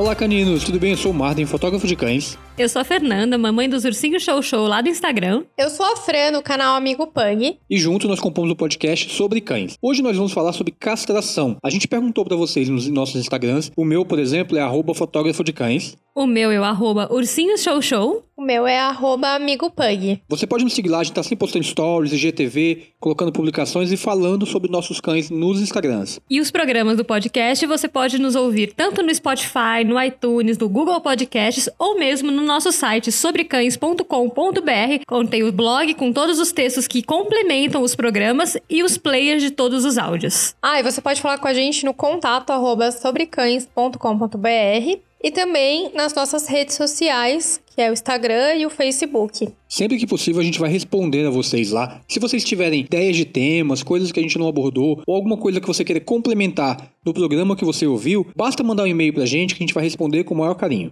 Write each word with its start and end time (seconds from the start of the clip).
Olá, 0.00 0.14
caninos, 0.14 0.64
tudo 0.64 0.80
bem? 0.80 0.92
Eu 0.92 0.96
sou 0.96 1.12
o 1.12 1.14
Martin, 1.14 1.44
fotógrafo 1.44 1.86
de 1.86 1.94
cães. 1.94 2.38
Eu 2.60 2.68
sou 2.68 2.82
a 2.82 2.84
Fernanda, 2.84 3.38
mamãe 3.38 3.70
dos 3.70 3.86
Ursinhos 3.86 4.22
Show 4.22 4.42
Show 4.42 4.66
lá 4.66 4.82
do 4.82 4.90
Instagram. 4.90 5.44
Eu 5.56 5.70
sou 5.70 5.86
a 5.86 5.96
Fran, 5.96 6.32
no 6.32 6.42
canal 6.42 6.76
Amigo 6.76 7.06
Pug. 7.06 7.56
E 7.70 7.78
junto 7.78 8.06
nós 8.06 8.20
compomos 8.20 8.50
o 8.50 8.52
um 8.52 8.56
podcast 8.56 9.10
sobre 9.14 9.40
cães. 9.40 9.78
Hoje 9.80 10.02
nós 10.02 10.14
vamos 10.14 10.30
falar 10.30 10.52
sobre 10.52 10.74
castração. 10.78 11.56
A 11.64 11.70
gente 11.70 11.88
perguntou 11.88 12.22
para 12.22 12.36
vocês 12.36 12.68
nos 12.68 12.86
nossos 12.88 13.16
Instagrams. 13.18 13.72
O 13.74 13.82
meu, 13.82 14.04
por 14.04 14.18
exemplo, 14.18 14.58
é 14.58 14.60
arroba 14.60 14.94
fotógrafo 14.94 15.42
de 15.42 15.54
cães. 15.54 15.96
O 16.14 16.26
meu 16.26 16.50
é 16.50 16.60
o 16.60 16.64
arroba 16.64 17.08
Ursinhos 17.10 17.62
Show 17.62 17.80
Show. 17.80 18.24
O 18.36 18.42
meu 18.42 18.66
é 18.66 18.78
arroba 18.78 19.34
Amigo 19.34 19.70
Pug. 19.70 20.20
Você 20.28 20.46
pode 20.46 20.64
me 20.64 20.70
seguir 20.70 20.88
lá, 20.88 21.00
a 21.00 21.04
gente 21.04 21.14
tá 21.14 21.22
sempre 21.22 21.36
postando 21.36 21.64
stories, 21.64 22.12
IGTV, 22.12 22.94
colocando 22.98 23.30
publicações 23.30 23.92
e 23.92 23.98
falando 23.98 24.46
sobre 24.46 24.70
nossos 24.70 24.98
cães 24.98 25.28
nos 25.28 25.60
Instagrams. 25.60 26.18
E 26.28 26.40
os 26.40 26.50
programas 26.50 26.96
do 26.96 27.04
podcast 27.04 27.66
você 27.66 27.86
pode 27.86 28.18
nos 28.18 28.34
ouvir 28.34 28.72
tanto 28.74 29.02
no 29.02 29.14
Spotify, 29.14 29.84
no 29.86 30.02
iTunes, 30.02 30.56
no 30.56 30.70
Google 30.70 31.00
Podcasts 31.02 31.68
ou 31.78 31.98
mesmo 31.98 32.30
no 32.30 32.42
nosso 32.50 32.72
site 32.72 33.12
sobrecães.com.br, 33.12 35.04
onde 35.10 35.30
tem 35.30 35.44
o 35.44 35.52
blog 35.52 35.94
com 35.94 36.12
todos 36.12 36.40
os 36.40 36.50
textos 36.50 36.88
que 36.88 37.02
complementam 37.02 37.82
os 37.82 37.94
programas 37.94 38.56
e 38.68 38.82
os 38.82 38.98
players 38.98 39.40
de 39.40 39.52
todos 39.52 39.84
os 39.84 39.96
áudios. 39.96 40.56
Ah, 40.60 40.80
e 40.80 40.82
você 40.82 41.00
pode 41.00 41.20
falar 41.20 41.38
com 41.38 41.46
a 41.46 41.54
gente 41.54 41.84
no 41.84 41.94
contato 41.94 42.50
arroba 42.50 42.90
sobrecães.com.br 42.90 44.98
e 45.22 45.30
também 45.30 45.90
nas 45.94 46.14
nossas 46.14 46.48
redes 46.48 46.74
sociais, 46.74 47.60
que 47.74 47.80
é 47.80 47.90
o 47.90 47.92
Instagram 47.92 48.54
e 48.54 48.66
o 48.66 48.70
Facebook. 48.70 49.48
Sempre 49.68 49.98
que 49.98 50.06
possível 50.06 50.40
a 50.40 50.44
gente 50.44 50.58
vai 50.58 50.70
responder 50.70 51.26
a 51.26 51.30
vocês 51.30 51.70
lá. 51.70 52.00
Se 52.08 52.18
vocês 52.18 52.42
tiverem 52.42 52.80
ideias 52.80 53.16
de 53.16 53.26
temas, 53.26 53.82
coisas 53.82 54.10
que 54.10 54.18
a 54.18 54.22
gente 54.22 54.38
não 54.38 54.48
abordou, 54.48 55.02
ou 55.06 55.14
alguma 55.14 55.36
coisa 55.36 55.60
que 55.60 55.66
você 55.66 55.84
queira 55.84 56.00
complementar 56.00 56.90
no 57.04 57.14
programa 57.14 57.54
que 57.54 57.64
você 57.64 57.86
ouviu, 57.86 58.26
basta 58.34 58.64
mandar 58.64 58.84
um 58.84 58.88
e-mail 58.88 59.12
pra 59.12 59.26
gente 59.26 59.54
que 59.54 59.62
a 59.62 59.66
gente 59.66 59.74
vai 59.74 59.84
responder 59.84 60.24
com 60.24 60.34
o 60.34 60.38
maior 60.38 60.54
carinho. 60.54 60.90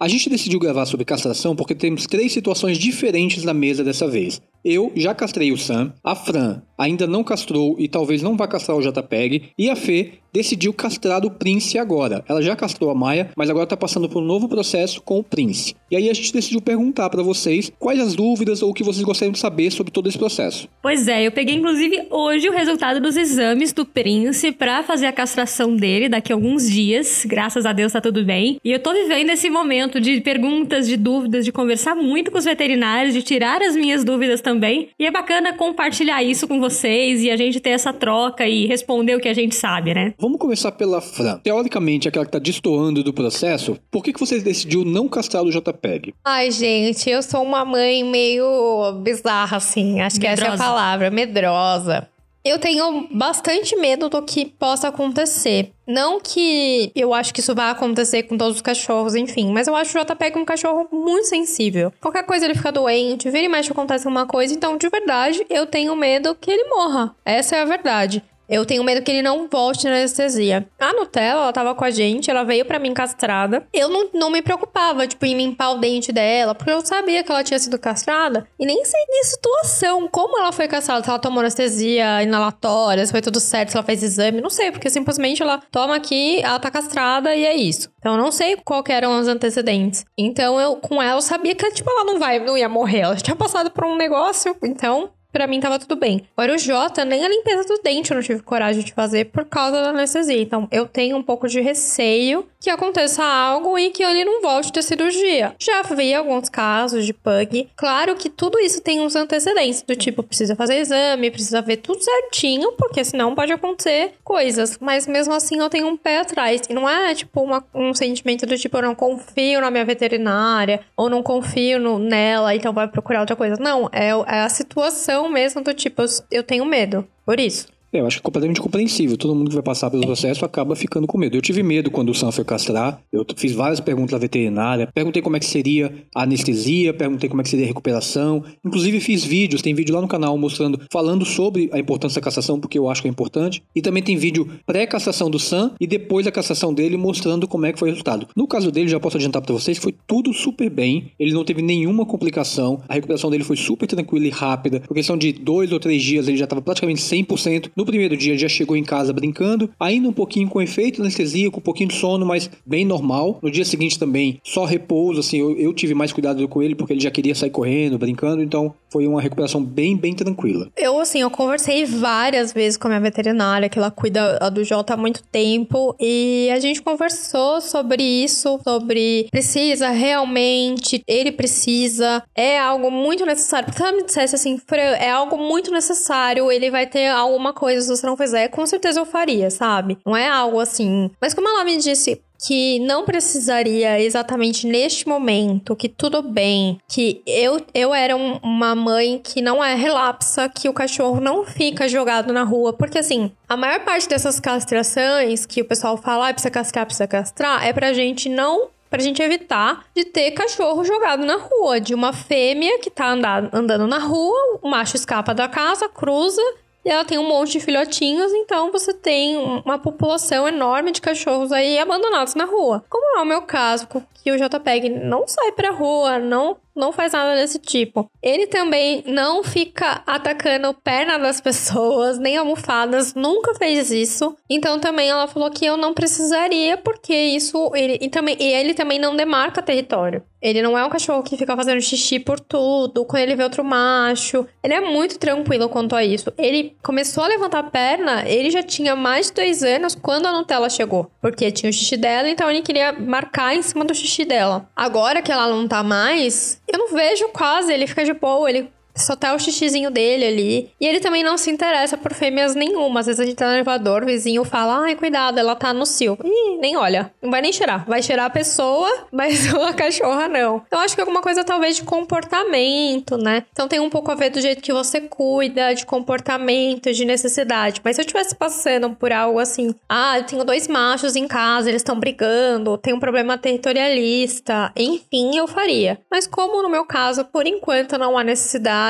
A 0.00 0.06
gente 0.06 0.30
decidiu 0.30 0.60
gravar 0.60 0.86
sobre 0.86 1.04
castração 1.04 1.56
porque 1.56 1.74
temos 1.74 2.06
três 2.06 2.32
situações 2.32 2.78
diferentes 2.78 3.42
na 3.42 3.52
mesa 3.52 3.82
dessa 3.82 4.06
vez. 4.06 4.40
Eu 4.64 4.92
já 4.94 5.14
castrei 5.14 5.52
o 5.52 5.58
Sam, 5.58 5.92
a 6.02 6.14
Fran 6.14 6.62
ainda 6.78 7.06
não 7.06 7.24
castrou 7.24 7.74
e 7.78 7.88
talvez 7.88 8.22
não 8.22 8.36
vá 8.36 8.46
castrar 8.46 8.78
o 8.78 8.80
JPEG, 8.80 9.50
e 9.58 9.68
a 9.68 9.74
Fê 9.74 10.12
decidiu 10.32 10.72
castrar 10.72 11.24
o 11.24 11.30
Prince 11.30 11.78
agora. 11.78 12.22
Ela 12.28 12.42
já 12.42 12.54
castrou 12.54 12.90
a 12.90 12.94
Maia, 12.94 13.30
mas 13.34 13.48
agora 13.48 13.64
está 13.64 13.76
passando 13.76 14.08
por 14.08 14.22
um 14.22 14.26
novo 14.26 14.48
processo 14.48 15.02
com 15.02 15.18
o 15.18 15.24
Prince. 15.24 15.74
E 15.90 15.96
aí 15.96 16.08
a 16.08 16.14
gente 16.14 16.32
decidiu 16.32 16.60
perguntar 16.60 17.08
para 17.08 17.22
vocês 17.22 17.72
quais 17.78 17.98
as 17.98 18.14
dúvidas 18.14 18.62
ou 18.62 18.70
o 18.70 18.74
que 18.74 18.84
vocês 18.84 19.02
gostariam 19.04 19.32
de 19.32 19.38
saber 19.38 19.70
sobre 19.72 19.90
todo 19.90 20.08
esse 20.08 20.18
processo. 20.18 20.68
Pois 20.82 21.08
é, 21.08 21.26
eu 21.26 21.32
peguei 21.32 21.56
inclusive 21.56 22.06
hoje 22.10 22.48
o 22.48 22.52
resultado 22.52 23.00
dos 23.00 23.16
exames 23.16 23.72
do 23.72 23.86
Prince 23.86 24.52
para 24.52 24.82
fazer 24.82 25.06
a 25.06 25.12
castração 25.12 25.74
dele 25.74 26.08
daqui 26.08 26.30
a 26.30 26.36
alguns 26.36 26.70
dias. 26.70 27.24
Graças 27.26 27.64
a 27.64 27.72
Deus 27.72 27.92
tá 27.92 28.00
tudo 28.00 28.24
bem. 28.24 28.60
E 28.62 28.70
eu 28.70 28.78
tô 28.78 28.92
vivendo 28.92 29.30
esse 29.30 29.48
momento 29.48 29.98
de 29.98 30.20
perguntas, 30.20 30.86
de 30.86 30.96
dúvidas, 30.96 31.44
de 31.44 31.50
conversar 31.50 31.96
muito 31.96 32.30
com 32.30 32.38
os 32.38 32.44
veterinários, 32.44 33.14
de 33.14 33.22
tirar 33.22 33.62
as 33.62 33.74
minhas 33.74 34.04
dúvidas 34.04 34.42
também. 34.48 34.88
E 34.98 35.04
é 35.04 35.10
bacana 35.10 35.52
compartilhar 35.52 36.22
isso 36.22 36.48
com 36.48 36.58
vocês 36.58 37.22
e 37.22 37.30
a 37.30 37.36
gente 37.36 37.60
ter 37.60 37.70
essa 37.70 37.92
troca 37.92 38.46
e 38.46 38.66
responder 38.66 39.14
o 39.14 39.20
que 39.20 39.28
a 39.28 39.34
gente 39.34 39.54
sabe, 39.54 39.92
né? 39.92 40.14
Vamos 40.18 40.38
começar 40.38 40.72
pela 40.72 41.02
Fran. 41.02 41.38
Teoricamente, 41.42 42.08
aquela 42.08 42.24
que 42.24 42.32
tá 42.32 42.38
destoando 42.38 43.04
do 43.04 43.12
processo, 43.12 43.76
por 43.90 44.02
que, 44.02 44.12
que 44.12 44.18
você 44.20 44.40
decidiu 44.40 44.86
não 44.86 45.06
castrar 45.06 45.42
o 45.42 45.50
JPEG? 45.50 46.14
Ai, 46.24 46.50
gente, 46.50 47.10
eu 47.10 47.22
sou 47.22 47.42
uma 47.42 47.62
mãe 47.62 48.02
meio 48.02 48.92
bizarra, 49.02 49.58
assim. 49.58 50.00
Acho 50.00 50.18
que 50.18 50.26
essa 50.26 50.46
é 50.46 50.48
a 50.48 50.56
palavra, 50.56 51.10
medrosa. 51.10 52.08
Eu 52.44 52.58
tenho 52.58 53.08
bastante 53.10 53.76
medo 53.76 54.08
do 54.08 54.22
que 54.22 54.46
possa 54.46 54.88
acontecer. 54.88 55.72
Não 55.86 56.20
que 56.20 56.92
eu 56.94 57.14
acho 57.14 57.32
que 57.32 57.40
isso 57.40 57.54
vai 57.54 57.70
acontecer 57.70 58.24
com 58.24 58.36
todos 58.36 58.56
os 58.56 58.62
cachorros, 58.62 59.14
enfim, 59.14 59.50
mas 59.52 59.66
eu 59.66 59.74
acho 59.74 59.98
o 59.98 60.04
JPEG 60.04 60.38
um 60.38 60.44
cachorro 60.44 60.86
muito 60.92 61.26
sensível. 61.26 61.92
Qualquer 62.00 62.24
coisa 62.24 62.44
ele 62.44 62.54
fica 62.54 62.70
doente, 62.70 63.30
vira 63.30 63.46
e 63.46 63.48
mexe 63.48 63.72
acontece 63.72 64.06
uma 64.06 64.26
coisa, 64.26 64.52
então 64.52 64.76
de 64.76 64.88
verdade 64.88 65.44
eu 65.48 65.66
tenho 65.66 65.96
medo 65.96 66.34
que 66.34 66.50
ele 66.50 66.68
morra. 66.68 67.14
Essa 67.24 67.56
é 67.56 67.62
a 67.62 67.64
verdade. 67.64 68.22
Eu 68.48 68.64
tenho 68.64 68.82
medo 68.82 69.02
que 69.02 69.10
ele 69.10 69.22
não 69.22 69.46
volte 69.46 69.84
na 69.84 69.90
anestesia. 69.90 70.66
A 70.78 70.92
Nutella, 70.92 71.42
ela 71.42 71.52
tava 71.52 71.74
com 71.74 71.84
a 71.84 71.90
gente, 71.90 72.30
ela 72.30 72.44
veio 72.44 72.64
para 72.64 72.78
mim 72.78 72.94
castrada. 72.94 73.66
Eu 73.72 73.88
não, 73.88 74.08
não 74.14 74.30
me 74.30 74.40
preocupava, 74.40 75.06
tipo, 75.06 75.26
em 75.26 75.36
limpar 75.36 75.72
o 75.72 75.78
dente 75.78 76.10
dela, 76.12 76.54
porque 76.54 76.70
eu 76.70 76.84
sabia 76.84 77.22
que 77.22 77.30
ela 77.30 77.44
tinha 77.44 77.58
sido 77.58 77.78
castrada. 77.78 78.46
E 78.58 78.64
nem 78.64 78.84
sei 78.84 79.00
que 79.06 79.24
situação, 79.24 80.08
como 80.08 80.38
ela 80.38 80.52
foi 80.52 80.66
castrada, 80.66 81.04
se 81.04 81.10
ela 81.10 81.18
tomou 81.18 81.40
anestesia 81.40 82.22
inalatória, 82.22 83.04
se 83.04 83.12
foi 83.12 83.20
tudo 83.20 83.38
certo, 83.38 83.70
se 83.70 83.76
ela 83.76 83.84
fez 83.84 84.02
exame, 84.02 84.40
não 84.40 84.50
sei, 84.50 84.70
porque 84.70 84.88
simplesmente 84.88 85.42
ela 85.42 85.60
toma 85.70 85.96
aqui, 85.96 86.40
ela 86.40 86.58
tá 86.58 86.70
castrada 86.70 87.34
e 87.34 87.44
é 87.44 87.54
isso. 87.54 87.90
Então 87.98 88.12
eu 88.12 88.22
não 88.22 88.32
sei 88.32 88.56
qual 88.56 88.82
eram 88.88 89.20
os 89.20 89.28
antecedentes. 89.28 90.04
Então 90.16 90.58
eu, 90.58 90.76
com 90.76 91.02
ela, 91.02 91.18
eu 91.18 91.22
sabia 91.22 91.54
que, 91.54 91.70
tipo, 91.72 91.90
ela 91.90 92.04
não 92.04 92.18
vai, 92.18 92.38
não 92.38 92.56
ia 92.56 92.68
morrer. 92.68 93.00
Ela 93.00 93.16
tinha 93.16 93.36
passado 93.36 93.70
por 93.70 93.84
um 93.84 93.96
negócio, 93.96 94.56
então 94.62 95.10
Pra 95.30 95.46
mim 95.46 95.60
tava 95.60 95.78
tudo 95.78 95.94
bem. 95.94 96.26
Agora 96.36 96.54
o 96.54 96.58
Jota, 96.58 97.04
nem 97.04 97.24
a 97.24 97.28
limpeza 97.28 97.64
do 97.64 97.80
dente 97.82 98.10
eu 98.10 98.16
não 98.16 98.22
tive 98.22 98.42
coragem 98.42 98.82
de 98.82 98.94
fazer 98.94 99.26
por 99.26 99.44
causa 99.44 99.82
da 99.82 99.90
anestesia. 99.90 100.40
Então 100.40 100.66
eu 100.70 100.86
tenho 100.86 101.16
um 101.16 101.22
pouco 101.22 101.46
de 101.46 101.60
receio 101.60 102.46
que 102.60 102.70
aconteça 102.70 103.22
algo 103.22 103.78
e 103.78 103.90
que 103.90 104.02
ele 104.02 104.24
não 104.24 104.40
volte 104.40 104.72
ter 104.72 104.82
cirurgia. 104.82 105.54
Já 105.58 105.82
vi 105.82 106.14
alguns 106.14 106.48
casos 106.48 107.04
de 107.04 107.12
pug. 107.12 107.68
Claro 107.76 108.16
que 108.16 108.30
tudo 108.30 108.58
isso 108.58 108.80
tem 108.82 109.00
uns 109.00 109.14
antecedentes, 109.14 109.82
do 109.82 109.94
tipo, 109.94 110.22
precisa 110.22 110.56
fazer 110.56 110.78
exame, 110.78 111.30
precisa 111.30 111.60
ver 111.60 111.76
tudo 111.76 112.02
certinho, 112.02 112.72
porque 112.72 113.04
senão 113.04 113.34
pode 113.34 113.52
acontecer 113.52 114.14
coisas. 114.24 114.78
Mas 114.80 115.06
mesmo 115.06 115.34
assim 115.34 115.58
eu 115.58 115.68
tenho 115.68 115.86
um 115.86 115.96
pé 115.96 116.20
atrás. 116.20 116.62
E 116.68 116.74
não 116.74 116.88
é 116.88 117.14
tipo 117.14 117.42
uma, 117.42 117.64
um 117.74 117.92
sentimento 117.94 118.46
do 118.46 118.56
tipo, 118.56 118.76
eu 118.78 118.82
não 118.82 118.94
confio 118.94 119.60
na 119.60 119.70
minha 119.70 119.84
veterinária, 119.84 120.80
ou 120.96 121.10
não 121.10 121.22
confio 121.22 121.78
no, 121.78 121.98
nela, 121.98 122.54
então 122.54 122.72
vai 122.72 122.88
procurar 122.88 123.20
outra 123.20 123.36
coisa. 123.36 123.56
Não, 123.60 123.88
é, 123.92 124.08
é 124.08 124.40
a 124.40 124.48
situação 124.48 125.17
mesmo 125.26 125.62
do 125.62 125.72
tipo, 125.72 126.02
eu 126.30 126.42
tenho 126.42 126.66
medo. 126.66 127.08
Por 127.24 127.40
isso. 127.40 127.66
É, 127.92 128.00
eu 128.00 128.06
acho 128.06 128.16
que 128.18 128.20
é 128.20 128.24
completamente 128.24 128.60
compreensível. 128.60 129.16
Todo 129.16 129.34
mundo 129.34 129.48
que 129.48 129.54
vai 129.54 129.62
passar 129.62 129.90
pelo 129.90 130.04
processo 130.04 130.44
acaba 130.44 130.76
ficando 130.76 131.06
com 131.06 131.16
medo. 131.16 131.36
Eu 131.36 131.42
tive 131.42 131.62
medo 131.62 131.90
quando 131.90 132.10
o 132.10 132.14
Sam 132.14 132.30
foi 132.30 132.44
castrar. 132.44 133.00
Eu 133.10 133.24
fiz 133.36 133.52
várias 133.52 133.80
perguntas 133.80 134.14
à 134.14 134.18
veterinária. 134.18 134.88
Perguntei 134.92 135.22
como 135.22 135.36
é 135.36 135.40
que 135.40 135.46
seria 135.46 135.92
a 136.14 136.22
anestesia, 136.22 136.92
perguntei 136.92 137.28
como 137.30 137.40
é 137.40 137.44
que 137.44 137.48
seria 137.48 137.64
a 137.64 137.68
recuperação. 137.68 138.44
Inclusive 138.64 139.00
fiz 139.00 139.24
vídeos, 139.24 139.62
tem 139.62 139.74
vídeo 139.74 139.94
lá 139.94 140.02
no 140.02 140.08
canal 140.08 140.36
mostrando, 140.36 140.80
falando 140.92 141.24
sobre 141.24 141.70
a 141.72 141.78
importância 141.78 142.20
da 142.20 142.24
castração, 142.24 142.60
porque 142.60 142.78
eu 142.78 142.90
acho 142.90 143.00
que 143.00 143.08
é 143.08 143.10
importante. 143.10 143.62
E 143.74 143.80
também 143.80 144.02
tem 144.02 144.16
vídeo 144.16 144.48
pré-castração 144.66 145.30
do 145.30 145.38
Sam 145.38 145.72
e 145.80 145.86
depois 145.86 146.26
da 146.26 146.32
castração 146.32 146.74
dele 146.74 146.96
mostrando 146.96 147.48
como 147.48 147.64
é 147.64 147.72
que 147.72 147.78
foi 147.78 147.88
o 147.88 147.92
resultado. 147.92 148.28
No 148.36 148.46
caso 148.46 148.70
dele, 148.70 148.88
já 148.88 149.00
posso 149.00 149.16
adiantar 149.16 149.40
para 149.40 149.52
vocês, 149.54 149.78
foi 149.78 149.94
tudo 150.06 150.34
super 150.34 150.68
bem. 150.68 151.12
Ele 151.18 151.32
não 151.32 151.44
teve 151.44 151.62
nenhuma 151.62 152.04
complicação. 152.04 152.82
A 152.86 152.94
recuperação 152.94 153.30
dele 153.30 153.44
foi 153.44 153.56
super 153.56 153.86
tranquila 153.86 154.26
e 154.26 154.30
rápida. 154.30 154.80
Por 154.80 154.94
questão 154.94 155.16
de 155.16 155.32
dois 155.32 155.72
ou 155.72 155.80
três 155.80 156.02
dias, 156.02 156.28
ele 156.28 156.36
já 156.36 156.44
estava 156.44 156.60
praticamente 156.60 157.00
100%. 157.00 157.70
No 157.78 157.86
primeiro 157.86 158.16
dia 158.16 158.36
já 158.36 158.48
chegou 158.48 158.76
em 158.76 158.82
casa 158.82 159.12
brincando, 159.12 159.70
ainda 159.78 160.08
um 160.08 160.12
pouquinho 160.12 160.48
com 160.48 160.60
efeito 160.60 161.00
anestesia, 161.00 161.48
com 161.48 161.60
um 161.60 161.62
pouquinho 161.62 161.90
de 161.90 161.94
sono, 161.94 162.26
mas 162.26 162.50
bem 162.66 162.84
normal. 162.84 163.38
No 163.40 163.52
dia 163.52 163.64
seguinte 163.64 163.96
também, 163.96 164.40
só 164.42 164.64
repouso, 164.64 165.20
assim, 165.20 165.38
eu, 165.38 165.56
eu 165.56 165.72
tive 165.72 165.94
mais 165.94 166.12
cuidado 166.12 166.48
com 166.48 166.60
ele 166.60 166.74
porque 166.74 166.92
ele 166.92 167.00
já 167.00 167.10
queria 167.12 167.36
sair 167.36 167.50
correndo, 167.50 167.96
brincando, 167.96 168.42
então 168.42 168.74
foi 168.90 169.06
uma 169.06 169.20
recuperação 169.20 169.62
bem, 169.62 169.96
bem 169.96 170.12
tranquila. 170.12 170.68
Eu, 170.76 170.98
assim, 170.98 171.20
eu 171.20 171.30
conversei 171.30 171.84
várias 171.84 172.52
vezes 172.52 172.76
com 172.76 172.88
a 172.88 172.90
minha 172.90 173.00
veterinária, 173.00 173.68
que 173.68 173.78
ela 173.78 173.92
cuida 173.92 174.38
do 174.50 174.64
Jota 174.64 174.94
há 174.94 174.96
muito 174.96 175.22
tempo, 175.30 175.94
e 176.00 176.50
a 176.52 176.58
gente 176.58 176.82
conversou 176.82 177.60
sobre 177.60 178.02
isso, 178.02 178.58
sobre 178.64 179.28
precisa 179.30 179.90
realmente, 179.90 181.00
ele 181.06 181.30
precisa, 181.30 182.24
é 182.34 182.58
algo 182.58 182.90
muito 182.90 183.24
necessário. 183.24 183.66
Porque 183.66 183.78
se 183.78 183.86
ela 183.86 183.96
me 183.96 184.04
dissesse 184.04 184.34
assim, 184.34 184.58
é 184.98 185.10
algo 185.10 185.36
muito 185.36 185.70
necessário, 185.70 186.50
ele 186.50 186.70
vai 186.70 186.86
ter 186.86 187.06
alguma 187.06 187.52
coisa, 187.52 187.67
se 187.80 187.88
você 187.88 188.06
não 188.06 188.16
fizer, 188.16 188.48
com 188.48 188.66
certeza 188.66 189.00
eu 189.00 189.06
faria, 189.06 189.50
sabe? 189.50 189.98
Não 190.04 190.16
é 190.16 190.28
algo 190.28 190.60
assim. 190.60 191.10
Mas 191.20 191.34
como 191.34 191.48
ela 191.48 191.64
me 191.64 191.76
disse, 191.76 192.20
que 192.46 192.78
não 192.80 193.04
precisaria 193.04 194.00
exatamente 194.00 194.66
neste 194.66 195.08
momento, 195.08 195.74
que 195.74 195.88
tudo 195.88 196.22
bem, 196.22 196.80
que 196.88 197.20
eu, 197.26 197.60
eu 197.74 197.92
era 197.92 198.16
um, 198.16 198.36
uma 198.36 198.74
mãe 198.74 199.20
que 199.22 199.42
não 199.42 199.62
é 199.62 199.74
relapsa, 199.74 200.48
que 200.48 200.68
o 200.68 200.72
cachorro 200.72 201.20
não 201.20 201.44
fica 201.44 201.88
jogado 201.88 202.32
na 202.32 202.44
rua, 202.44 202.72
porque 202.72 202.98
assim, 202.98 203.32
a 203.48 203.56
maior 203.56 203.80
parte 203.80 204.08
dessas 204.08 204.38
castrações 204.38 205.44
que 205.44 205.62
o 205.62 205.64
pessoal 205.64 205.96
fala, 205.96 206.28
ah, 206.28 206.32
precisa 206.32 206.50
castrar, 206.50 206.86
precisa 206.86 207.08
castrar, 207.08 207.66
é 207.66 207.72
pra 207.72 207.92
gente 207.92 208.28
não 208.28 208.68
pra 208.88 209.02
gente 209.02 209.20
evitar 209.20 209.84
de 209.94 210.04
ter 210.04 210.30
cachorro 210.30 210.82
jogado 210.82 211.24
na 211.24 211.36
rua, 211.36 211.78
de 211.78 211.94
uma 211.94 212.12
fêmea 212.12 212.78
que 212.78 212.90
tá 212.90 213.10
andar, 213.10 213.50
andando 213.52 213.86
na 213.86 213.98
rua, 213.98 214.58
o 214.62 214.68
macho 214.70 214.96
escapa 214.96 215.34
da 215.34 215.46
casa, 215.46 215.88
cruza 215.90 216.42
e 216.88 216.90
ela 216.90 217.04
tem 217.04 217.18
um 217.18 217.28
monte 217.28 217.52
de 217.52 217.60
filhotinhos, 217.60 218.32
então 218.32 218.72
você 218.72 218.94
tem 218.94 219.36
uma 219.36 219.78
população 219.78 220.48
enorme 220.48 220.90
de 220.90 221.02
cachorros 221.02 221.52
aí 221.52 221.78
abandonados 221.78 222.34
na 222.34 222.46
rua. 222.46 222.82
Como 222.88 223.18
é 223.18 223.20
o 223.20 223.26
meu 223.26 223.42
caso, 223.42 223.86
que 224.14 224.32
o 224.32 224.36
JPEG 224.38 224.88
não 224.88 225.28
sai 225.28 225.52
pra 225.52 225.70
rua, 225.70 226.18
não 226.18 226.56
não 226.78 226.92
faz 226.92 227.12
nada 227.12 227.34
desse 227.34 227.58
tipo. 227.58 228.10
Ele 228.22 228.46
também 228.46 229.02
não 229.06 229.42
fica 229.42 230.02
atacando 230.06 230.72
perna 230.72 231.18
das 231.18 231.40
pessoas, 231.42 232.18
nem 232.18 232.36
almofadas, 232.36 233.14
nunca 233.14 233.54
fez 233.54 233.90
isso. 233.90 234.36
Então 234.48 234.78
também 234.78 235.08
ela 235.08 235.26
falou 235.26 235.50
que 235.50 235.66
eu 235.66 235.76
não 235.76 235.92
precisaria, 235.92 236.76
porque 236.76 237.14
isso. 237.14 237.70
Ele, 237.74 237.98
e, 238.00 238.08
também, 238.08 238.36
e 238.38 238.52
ele 238.52 238.74
também 238.74 238.98
não 238.98 239.16
demarca 239.16 239.60
território. 239.60 240.22
Ele 240.40 240.62
não 240.62 240.78
é 240.78 240.84
um 240.84 240.88
cachorro 240.88 241.22
que 241.22 241.36
fica 241.36 241.56
fazendo 241.56 241.80
xixi 241.80 242.20
por 242.20 242.38
tudo, 242.38 243.04
quando 243.04 243.22
ele 243.22 243.34
vê 243.34 243.42
outro 243.42 243.64
macho. 243.64 244.46
Ele 244.62 244.74
é 244.74 244.80
muito 244.80 245.18
tranquilo 245.18 245.68
quanto 245.68 245.96
a 245.96 246.04
isso. 246.04 246.32
Ele 246.38 246.76
começou 246.82 247.24
a 247.24 247.28
levantar 247.28 247.58
a 247.58 247.64
perna, 247.64 248.22
ele 248.24 248.50
já 248.50 248.62
tinha 248.62 248.94
mais 248.94 249.26
de 249.26 249.32
dois 249.34 249.62
anos 249.62 249.94
quando 249.96 250.26
a 250.26 250.32
Nutella 250.32 250.70
chegou. 250.70 251.10
Porque 251.20 251.50
tinha 251.50 251.70
o 251.70 251.72
xixi 251.72 251.96
dela, 251.96 252.28
então 252.28 252.48
ele 252.48 252.62
queria 252.62 252.92
marcar 252.92 253.54
em 253.54 253.62
cima 253.62 253.84
do 253.84 253.94
xixi 253.94 254.24
dela. 254.24 254.68
Agora 254.76 255.20
que 255.20 255.32
ela 255.32 255.48
não 255.48 255.66
tá 255.66 255.82
mais, 255.82 256.60
eu 256.72 256.78
não 256.78 256.88
vejo 256.88 257.28
quase, 257.28 257.72
ele 257.72 257.86
fica 257.86 258.04
de 258.04 258.12
boa, 258.12 258.48
ele 258.48 258.70
só 258.98 259.16
tá 259.16 259.34
o 259.34 259.38
xixizinho 259.38 259.90
dele 259.90 260.26
ali. 260.26 260.70
E 260.80 260.86
ele 260.86 261.00
também 261.00 261.22
não 261.22 261.38
se 261.38 261.50
interessa 261.50 261.96
por 261.96 262.12
fêmeas 262.12 262.54
nenhuma. 262.54 263.00
Às 263.00 263.06
vezes 263.06 263.20
a 263.20 263.24
gente 263.24 263.36
tá 263.36 263.46
no 263.46 263.54
elevador, 263.54 264.02
o 264.02 264.06
vizinho 264.06 264.44
fala, 264.44 264.84
ai, 264.84 264.96
cuidado, 264.96 265.38
ela 265.38 265.54
tá 265.54 265.72
no 265.72 265.86
cio. 265.86 266.18
Ih, 266.22 266.58
nem 266.58 266.76
olha. 266.76 267.12
Não 267.22 267.30
vai 267.30 267.40
nem 267.40 267.52
cheirar. 267.52 267.84
Vai 267.86 268.02
cheirar 268.02 268.26
a 268.26 268.30
pessoa, 268.30 268.88
mas 269.12 269.52
a 269.54 269.72
cachorra 269.72 270.28
não. 270.28 270.62
Então 270.66 270.80
acho 270.80 270.94
que 270.94 271.00
alguma 271.00 271.22
coisa 271.22 271.44
talvez 271.44 271.76
de 271.76 271.84
comportamento, 271.84 273.16
né? 273.16 273.44
Então 273.52 273.68
tem 273.68 273.80
um 273.80 273.90
pouco 273.90 274.10
a 274.10 274.14
ver 274.14 274.30
do 274.30 274.40
jeito 274.40 274.62
que 274.62 274.72
você 274.72 275.00
cuida, 275.00 275.74
de 275.74 275.86
comportamento, 275.86 276.92
de 276.92 277.04
necessidade. 277.04 277.80
Mas 277.84 277.96
se 277.96 278.02
eu 278.02 278.04
estivesse 278.04 278.34
passando 278.34 278.90
por 278.90 279.12
algo 279.12 279.38
assim, 279.38 279.74
ah, 279.88 280.18
eu 280.18 280.24
tenho 280.24 280.44
dois 280.44 280.66
machos 280.68 281.16
em 281.16 281.26
casa, 281.26 281.68
eles 281.68 281.80
estão 281.80 281.98
brigando, 281.98 282.78
tem 282.78 282.94
um 282.94 283.00
problema 283.00 283.38
territorialista, 283.38 284.72
enfim, 284.76 285.36
eu 285.36 285.46
faria. 285.46 285.98
Mas 286.10 286.26
como 286.26 286.62
no 286.62 286.68
meu 286.68 286.84
caso, 286.84 287.24
por 287.24 287.46
enquanto 287.46 287.98
não 287.98 288.16
há 288.16 288.24
necessidade 288.24 288.87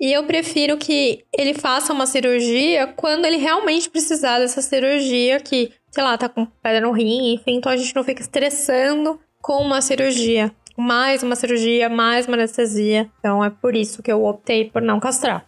e 0.00 0.12
eu 0.12 0.24
prefiro 0.24 0.78
que 0.78 1.24
ele 1.30 1.52
faça 1.52 1.92
uma 1.92 2.06
cirurgia 2.06 2.86
quando 2.86 3.26
ele 3.26 3.36
realmente 3.36 3.90
precisar 3.90 4.38
dessa 4.38 4.62
cirurgia, 4.62 5.38
que, 5.40 5.70
sei 5.90 6.02
lá, 6.02 6.16
tá 6.16 6.26
com 6.26 6.46
pedra 6.46 6.80
no 6.80 6.90
rim, 6.90 7.34
enfim, 7.34 7.56
então 7.56 7.70
a 7.70 7.76
gente 7.76 7.94
não 7.94 8.02
fica 8.02 8.22
estressando 8.22 9.20
com 9.42 9.62
uma 9.62 9.82
cirurgia. 9.82 10.50
Mais 10.74 11.22
uma 11.22 11.36
cirurgia, 11.36 11.90
mais 11.90 12.26
uma 12.26 12.36
anestesia. 12.36 13.10
Então 13.18 13.44
é 13.44 13.50
por 13.50 13.76
isso 13.76 14.02
que 14.02 14.10
eu 14.10 14.24
optei 14.24 14.70
por 14.70 14.80
não 14.80 14.98
castrar. 14.98 15.46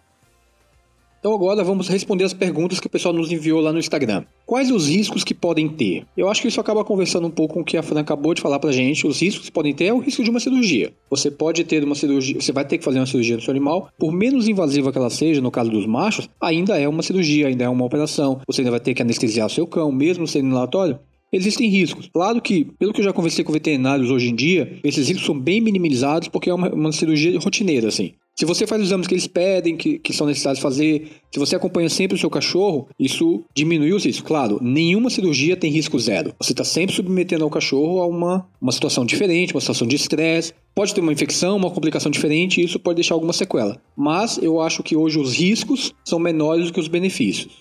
Então 1.23 1.33
agora 1.33 1.63
vamos 1.63 1.87
responder 1.87 2.25
as 2.25 2.33
perguntas 2.33 2.81
que 2.81 2.89
o 2.89 2.91
pessoal 2.91 3.15
nos 3.15 3.31
enviou 3.31 3.61
lá 3.61 3.73
no 3.73 3.79
Instagram. 3.79 4.25
Quais 4.45 4.73
os 4.73 4.89
riscos 4.89 5.23
que 5.23 5.33
podem 5.33 5.69
ter? 5.69 6.05
Eu 6.17 6.29
acho 6.29 6.43
que 6.43 6.49
isso 6.49 6.61
acaba 6.61 6.85
conversando 6.85 7.29
um 7.29 7.31
pouco 7.31 7.55
com 7.55 7.61
o 7.61 7.65
que 7.65 7.77
a 7.77 7.83
Fran 7.83 8.01
acabou 8.01 8.35
de 8.35 8.43
falar 8.43 8.59
pra 8.59 8.73
gente. 8.73 9.07
Os 9.07 9.23
riscos 9.23 9.47
que 9.47 9.53
podem 9.53 9.73
ter 9.73 9.85
é 9.85 9.93
o 9.93 10.01
risco 10.01 10.25
de 10.25 10.31
uma 10.31 10.41
cirurgia. 10.41 10.93
Você 11.09 11.31
pode 11.31 11.63
ter 11.63 11.85
uma 11.85 11.95
cirurgia, 11.95 12.41
você 12.41 12.51
vai 12.51 12.65
ter 12.65 12.77
que 12.77 12.83
fazer 12.83 12.99
uma 12.99 13.07
cirurgia 13.07 13.37
no 13.37 13.43
seu 13.43 13.53
animal, 13.53 13.89
por 13.97 14.13
menos 14.13 14.49
invasiva 14.49 14.91
que 14.91 14.99
ela 14.99 15.11
seja, 15.11 15.41
no 15.41 15.53
caso 15.53 15.71
dos 15.71 15.87
machos, 15.87 16.29
ainda 16.41 16.77
é 16.77 16.89
uma 16.89 17.05
cirurgia, 17.05 17.47
ainda 17.47 17.63
é 17.63 17.69
uma 17.69 17.85
operação. 17.85 18.41
Você 18.45 18.63
ainda 18.63 18.73
vai 18.73 18.81
ter 18.81 18.93
que 18.93 19.03
anestesiar 19.03 19.47
o 19.47 19.51
seu 19.51 19.65
cão, 19.65 19.93
mesmo 19.93 20.27
sendo 20.27 20.49
no 20.49 20.57
relatório. 20.57 20.99
Existem 21.33 21.71
riscos. 21.71 22.11
Claro 22.13 22.43
que, 22.43 22.65
pelo 22.79 22.93
que 22.93 23.01
eu 23.01 23.05
já 23.05 23.13
conversei 23.13 23.45
com 23.45 23.53
veterinários 23.53 24.11
hoje 24.11 24.29
em 24.29 24.35
dia, 24.35 24.77
esses 24.83 25.09
riscos 25.09 25.25
são 25.25 25.39
bem 25.39 25.61
minimizados 25.61 26.27
porque 26.27 26.51
é 26.51 26.55
uma, 26.55 26.69
uma 26.69 26.93
cirurgia 26.93 27.39
rotineira, 27.39 27.87
assim. 27.87 28.13
Se 28.35 28.47
você 28.47 28.67
faz 28.67 28.81
os 28.81 28.89
exames 28.89 29.07
que 29.07 29.13
eles 29.13 29.27
pedem, 29.27 29.77
que, 29.77 29.99
que 29.99 30.13
são 30.13 30.27
necessários 30.27 30.63
fazer, 30.63 31.09
se 31.31 31.39
você 31.39 31.55
acompanha 31.55 31.89
sempre 31.91 32.17
o 32.17 32.19
seu 32.19 32.31
cachorro, 32.31 32.89
isso 32.99 33.45
diminui 33.55 33.93
os 33.93 34.05
riscos. 34.05 34.27
Claro, 34.27 34.59
nenhuma 34.63 35.11
cirurgia 35.11 35.55
tem 35.55 35.71
risco 35.71 35.99
zero. 35.99 36.35
Você 36.41 36.53
está 36.53 36.65
sempre 36.65 36.97
submetendo 36.97 37.45
ao 37.45 37.51
cachorro 37.51 38.01
a 38.01 38.07
uma, 38.07 38.49
uma 38.61 38.73
situação 38.73 39.05
diferente, 39.05 39.53
uma 39.53 39.61
situação 39.61 39.87
de 39.87 39.97
estresse. 39.97 40.55
Pode 40.75 40.95
ter 40.95 41.03
uma 41.03 41.13
infecção, 41.13 41.57
uma 41.59 41.71
complicação 41.71 42.11
diferente, 42.11 42.61
e 42.61 42.65
isso 42.65 42.81
pode 42.81 42.97
deixar 42.97 43.15
alguma 43.15 43.35
sequela. 43.35 43.77
Mas 43.95 44.39
eu 44.39 44.63
acho 44.63 44.83
que 44.83 44.97
hoje 44.97 45.19
os 45.19 45.37
riscos 45.37 45.93
são 46.03 46.19
menores 46.19 46.67
do 46.67 46.73
que 46.73 46.81
os 46.81 46.89
benefícios. 46.89 47.59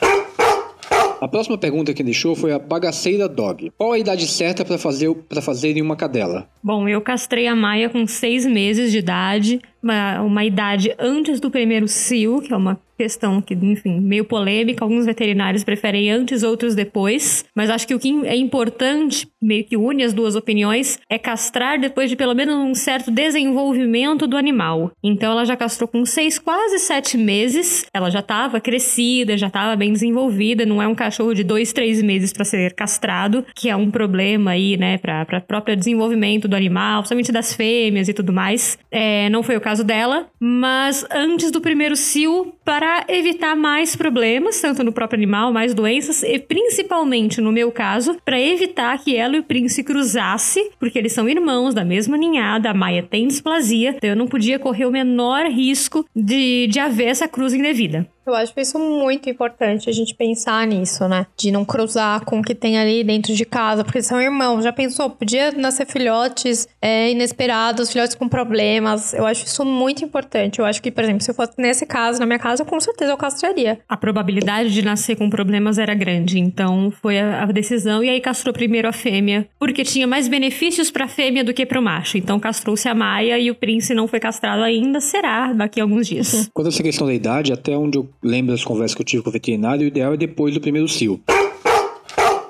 A 1.21 1.27
próxima 1.27 1.55
pergunta 1.55 1.93
que 1.93 2.01
deixou 2.01 2.33
foi 2.33 2.51
a 2.51 2.57
bagaceira 2.57 3.29
dog. 3.29 3.71
Qual 3.77 3.91
a 3.91 3.99
idade 3.99 4.25
certa 4.25 4.65
para 4.65 4.79
fazer 4.79 5.13
para 5.29 5.39
fazer 5.39 5.77
em 5.77 5.81
uma 5.81 5.95
cadela? 5.95 6.49
Bom, 6.63 6.87
eu 6.87 6.99
castrei 6.99 7.45
a 7.45 7.55
Maia 7.55 7.89
com 7.89 8.07
seis 8.07 8.43
meses 8.43 8.91
de 8.91 8.97
idade, 8.97 9.61
uma, 9.81 10.21
uma 10.21 10.45
idade 10.45 10.93
antes 10.99 11.39
do 11.39 11.49
primeiro 11.49 11.87
cio, 11.87 12.41
que 12.41 12.53
é 12.53 12.57
uma 12.57 12.79
questão 13.01 13.41
que, 13.41 13.55
enfim, 13.55 13.99
meio 13.99 14.23
polêmica. 14.23 14.85
Alguns 14.85 15.05
veterinários 15.05 15.63
preferem 15.63 16.11
antes, 16.11 16.43
outros 16.43 16.75
depois. 16.75 17.43
Mas 17.55 17.69
acho 17.69 17.87
que 17.87 17.95
o 17.95 17.99
que 17.99 18.25
é 18.25 18.35
importante, 18.35 19.27
meio 19.41 19.63
que 19.63 19.75
une 19.75 20.03
as 20.03 20.13
duas 20.13 20.35
opiniões, 20.35 20.99
é 21.09 21.17
castrar 21.17 21.79
depois 21.79 22.11
de 22.11 22.15
pelo 22.15 22.35
menos 22.35 22.55
um 22.55 22.75
certo 22.75 23.09
desenvolvimento 23.09 24.27
do 24.27 24.37
animal. 24.37 24.91
Então 25.03 25.31
ela 25.31 25.45
já 25.45 25.55
castrou 25.55 25.87
com 25.87 26.05
seis, 26.05 26.37
quase 26.37 26.77
sete 26.77 27.17
meses. 27.17 27.85
Ela 27.91 28.11
já 28.11 28.19
estava 28.19 28.59
crescida, 28.59 29.35
já 29.35 29.47
estava 29.47 29.75
bem 29.75 29.91
desenvolvida. 29.91 30.65
Não 30.65 30.81
é 30.81 30.87
um 30.87 30.95
cachorro 30.95 31.33
de 31.33 31.43
dois, 31.43 31.73
três 31.73 32.03
meses 32.03 32.31
para 32.31 32.45
ser 32.45 32.73
castrado, 32.73 33.43
que 33.55 33.69
é 33.69 33.75
um 33.75 33.89
problema 33.89 34.51
aí, 34.51 34.77
né, 34.77 34.99
para 34.99 35.41
próprio 35.41 35.75
desenvolvimento 35.75 36.47
do 36.47 36.55
animal, 36.55 37.01
principalmente 37.01 37.31
das 37.31 37.53
fêmeas 37.55 38.07
e 38.07 38.13
tudo 38.13 38.31
mais. 38.31 38.77
É, 38.91 39.27
não 39.29 39.41
foi 39.41 39.57
o 39.57 39.61
caso 39.61 39.70
dela, 39.79 40.27
mas 40.39 41.05
antes 41.11 41.51
do 41.51 41.61
primeiro 41.61 41.95
cio, 41.95 42.53
para 42.65 43.05
evitar 43.07 43.55
mais 43.55 43.95
problemas, 43.95 44.59
tanto 44.59 44.83
no 44.83 44.91
próprio 44.91 45.17
animal, 45.17 45.53
mais 45.53 45.73
doenças, 45.73 46.23
e 46.23 46.37
principalmente 46.37 47.39
no 47.39 47.51
meu 47.51 47.71
caso, 47.71 48.17
para 48.25 48.39
evitar 48.39 48.97
que 48.99 49.15
ela 49.15 49.35
e 49.35 49.39
o 49.39 49.43
Prince 49.43 49.83
cruzasse, 49.83 50.71
porque 50.79 50.99
eles 50.99 51.13
são 51.13 51.29
irmãos 51.29 51.73
da 51.73 51.85
mesma 51.85 52.17
ninhada, 52.17 52.69
a 52.69 52.73
Maia 52.73 53.03
tem 53.03 53.27
displasia, 53.27 53.93
então 53.95 54.09
eu 54.09 54.15
não 54.15 54.27
podia 54.27 54.59
correr 54.59 54.85
o 54.85 54.91
menor 54.91 55.45
risco 55.45 56.05
de, 56.15 56.67
de 56.67 56.79
haver 56.79 57.07
essa 57.07 57.27
cruz 57.27 57.53
indevida. 57.53 58.07
Eu 58.25 58.35
acho 58.35 58.53
isso 58.57 58.77
muito 58.77 59.29
importante 59.29 59.89
a 59.89 59.93
gente 59.93 60.13
pensar 60.13 60.65
nisso, 60.67 61.07
né? 61.07 61.25
De 61.35 61.51
não 61.51 61.65
cruzar 61.65 62.23
com 62.23 62.39
o 62.39 62.43
que 62.43 62.53
tem 62.53 62.77
ali 62.77 63.03
dentro 63.03 63.33
de 63.33 63.45
casa, 63.45 63.83
porque 63.83 64.01
são 64.01 64.21
irmãos. 64.21 64.63
Já 64.63 64.71
pensou? 64.71 65.09
Podia 65.09 65.51
nascer 65.51 65.87
filhotes 65.87 66.67
é, 66.81 67.11
inesperados, 67.11 67.91
filhotes 67.91 68.15
com 68.15 68.29
problemas. 68.29 69.13
Eu 69.13 69.25
acho 69.25 69.45
isso 69.45 69.65
muito 69.65 70.05
importante. 70.05 70.59
Eu 70.59 70.65
acho 70.65 70.81
que, 70.81 70.91
por 70.91 71.03
exemplo, 71.03 71.23
se 71.23 71.31
eu 71.31 71.35
fosse 71.35 71.53
nesse 71.57 71.85
caso, 71.85 72.19
na 72.19 72.25
minha 72.25 72.39
casa, 72.39 72.63
com 72.63 72.79
certeza 72.79 73.11
eu 73.11 73.17
castraria. 73.17 73.79
A 73.89 73.97
probabilidade 73.97 74.71
de 74.71 74.81
nascer 74.83 75.15
com 75.15 75.29
problemas 75.29 75.77
era 75.77 75.93
grande, 75.93 76.39
então 76.39 76.91
foi 77.01 77.19
a, 77.19 77.43
a 77.43 77.45
decisão. 77.47 78.03
E 78.03 78.09
aí 78.09 78.21
castrou 78.21 78.53
primeiro 78.53 78.87
a 78.87 78.93
fêmea, 78.93 79.47
porque 79.59 79.83
tinha 79.83 80.05
mais 80.05 80.27
benefícios 80.27 80.91
para 80.91 81.05
a 81.05 81.07
fêmea 81.07 81.43
do 81.43 81.53
que 81.53 81.65
para 81.65 81.79
o 81.79 81.83
macho. 81.83 82.17
Então 82.17 82.39
castrou-se 82.39 82.87
a 82.87 82.93
Maia 82.93 83.39
e 83.39 83.49
o 83.49 83.55
Prince 83.55 83.93
não 83.93 84.07
foi 84.07 84.19
castrado 84.19 84.63
ainda, 84.63 84.99
será 84.99 85.53
daqui 85.53 85.79
a 85.79 85.83
alguns 85.83 86.07
dias. 86.07 86.49
Quando 86.53 86.67
essa 86.67 86.83
questão 86.83 87.07
da 87.07 87.13
idade, 87.13 87.51
até 87.51 87.75
onde 87.75 87.97
eu 87.97 88.09
lembro 88.23 88.51
das 88.51 88.63
conversas 88.63 88.95
que 88.95 89.01
eu 89.01 89.05
tive 89.05 89.23
com 89.23 89.29
o 89.29 89.33
veterinário, 89.33 89.83
o 89.83 89.87
ideal 89.87 90.13
é 90.13 90.17
depois 90.17 90.53
do 90.53 90.61
primeiro 90.61 90.87
cio. 90.87 91.19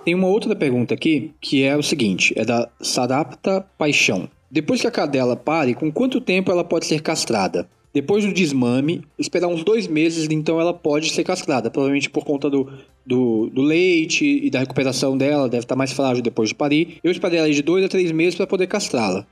Tem 0.04 0.16
uma 0.16 0.28
outra 0.28 0.56
pergunta 0.56 0.94
aqui, 0.94 1.32
que 1.40 1.64
é 1.64 1.78
o 1.78 1.84
seguinte, 1.84 2.34
é 2.36 2.44
da 2.44 2.68
Sarapta 2.82 3.66
Paixão. 3.78 4.28
Depois 4.50 4.82
que 4.82 4.88
a 4.88 4.92
cadela 4.92 5.36
pare, 5.36 5.74
com 5.74 5.92
quanto 5.92 6.20
tempo 6.20 6.52
ela 6.52 6.64
pode 6.64 6.86
ser 6.86 7.02
castrada? 7.02 7.70
Depois 7.94 8.26
do 8.26 8.34
desmame, 8.34 9.02
esperar 9.20 9.48
uns 9.48 9.64
dois 9.64 9.86
meses, 9.86 10.28
então 10.32 10.60
ela 10.60 10.74
pode 10.74 11.12
ser 11.12 11.24
castrada. 11.24 11.70
Provavelmente 11.70 12.10
por 12.10 12.24
conta 12.24 12.50
do, 12.50 12.68
do, 13.06 13.50
do 13.50 13.62
leite 13.62 14.26
e 14.26 14.50
da 14.50 14.60
recuperação 14.60 15.18
dela, 15.18 15.50
deve 15.50 15.64
estar 15.64 15.76
mais 15.76 15.92
frágil 15.92 16.24
depois 16.24 16.50
de 16.50 16.56
parir. 16.56 16.98
Eu 17.04 17.12
esperei 17.12 17.40
ela 17.40 17.52
de 17.52 17.62
dois 17.62 17.84
a 17.86 17.90
três 17.90 18.12
meses 18.12 18.36
para 18.36 18.48
poder 18.48 18.68
castrá-la. 18.68 19.28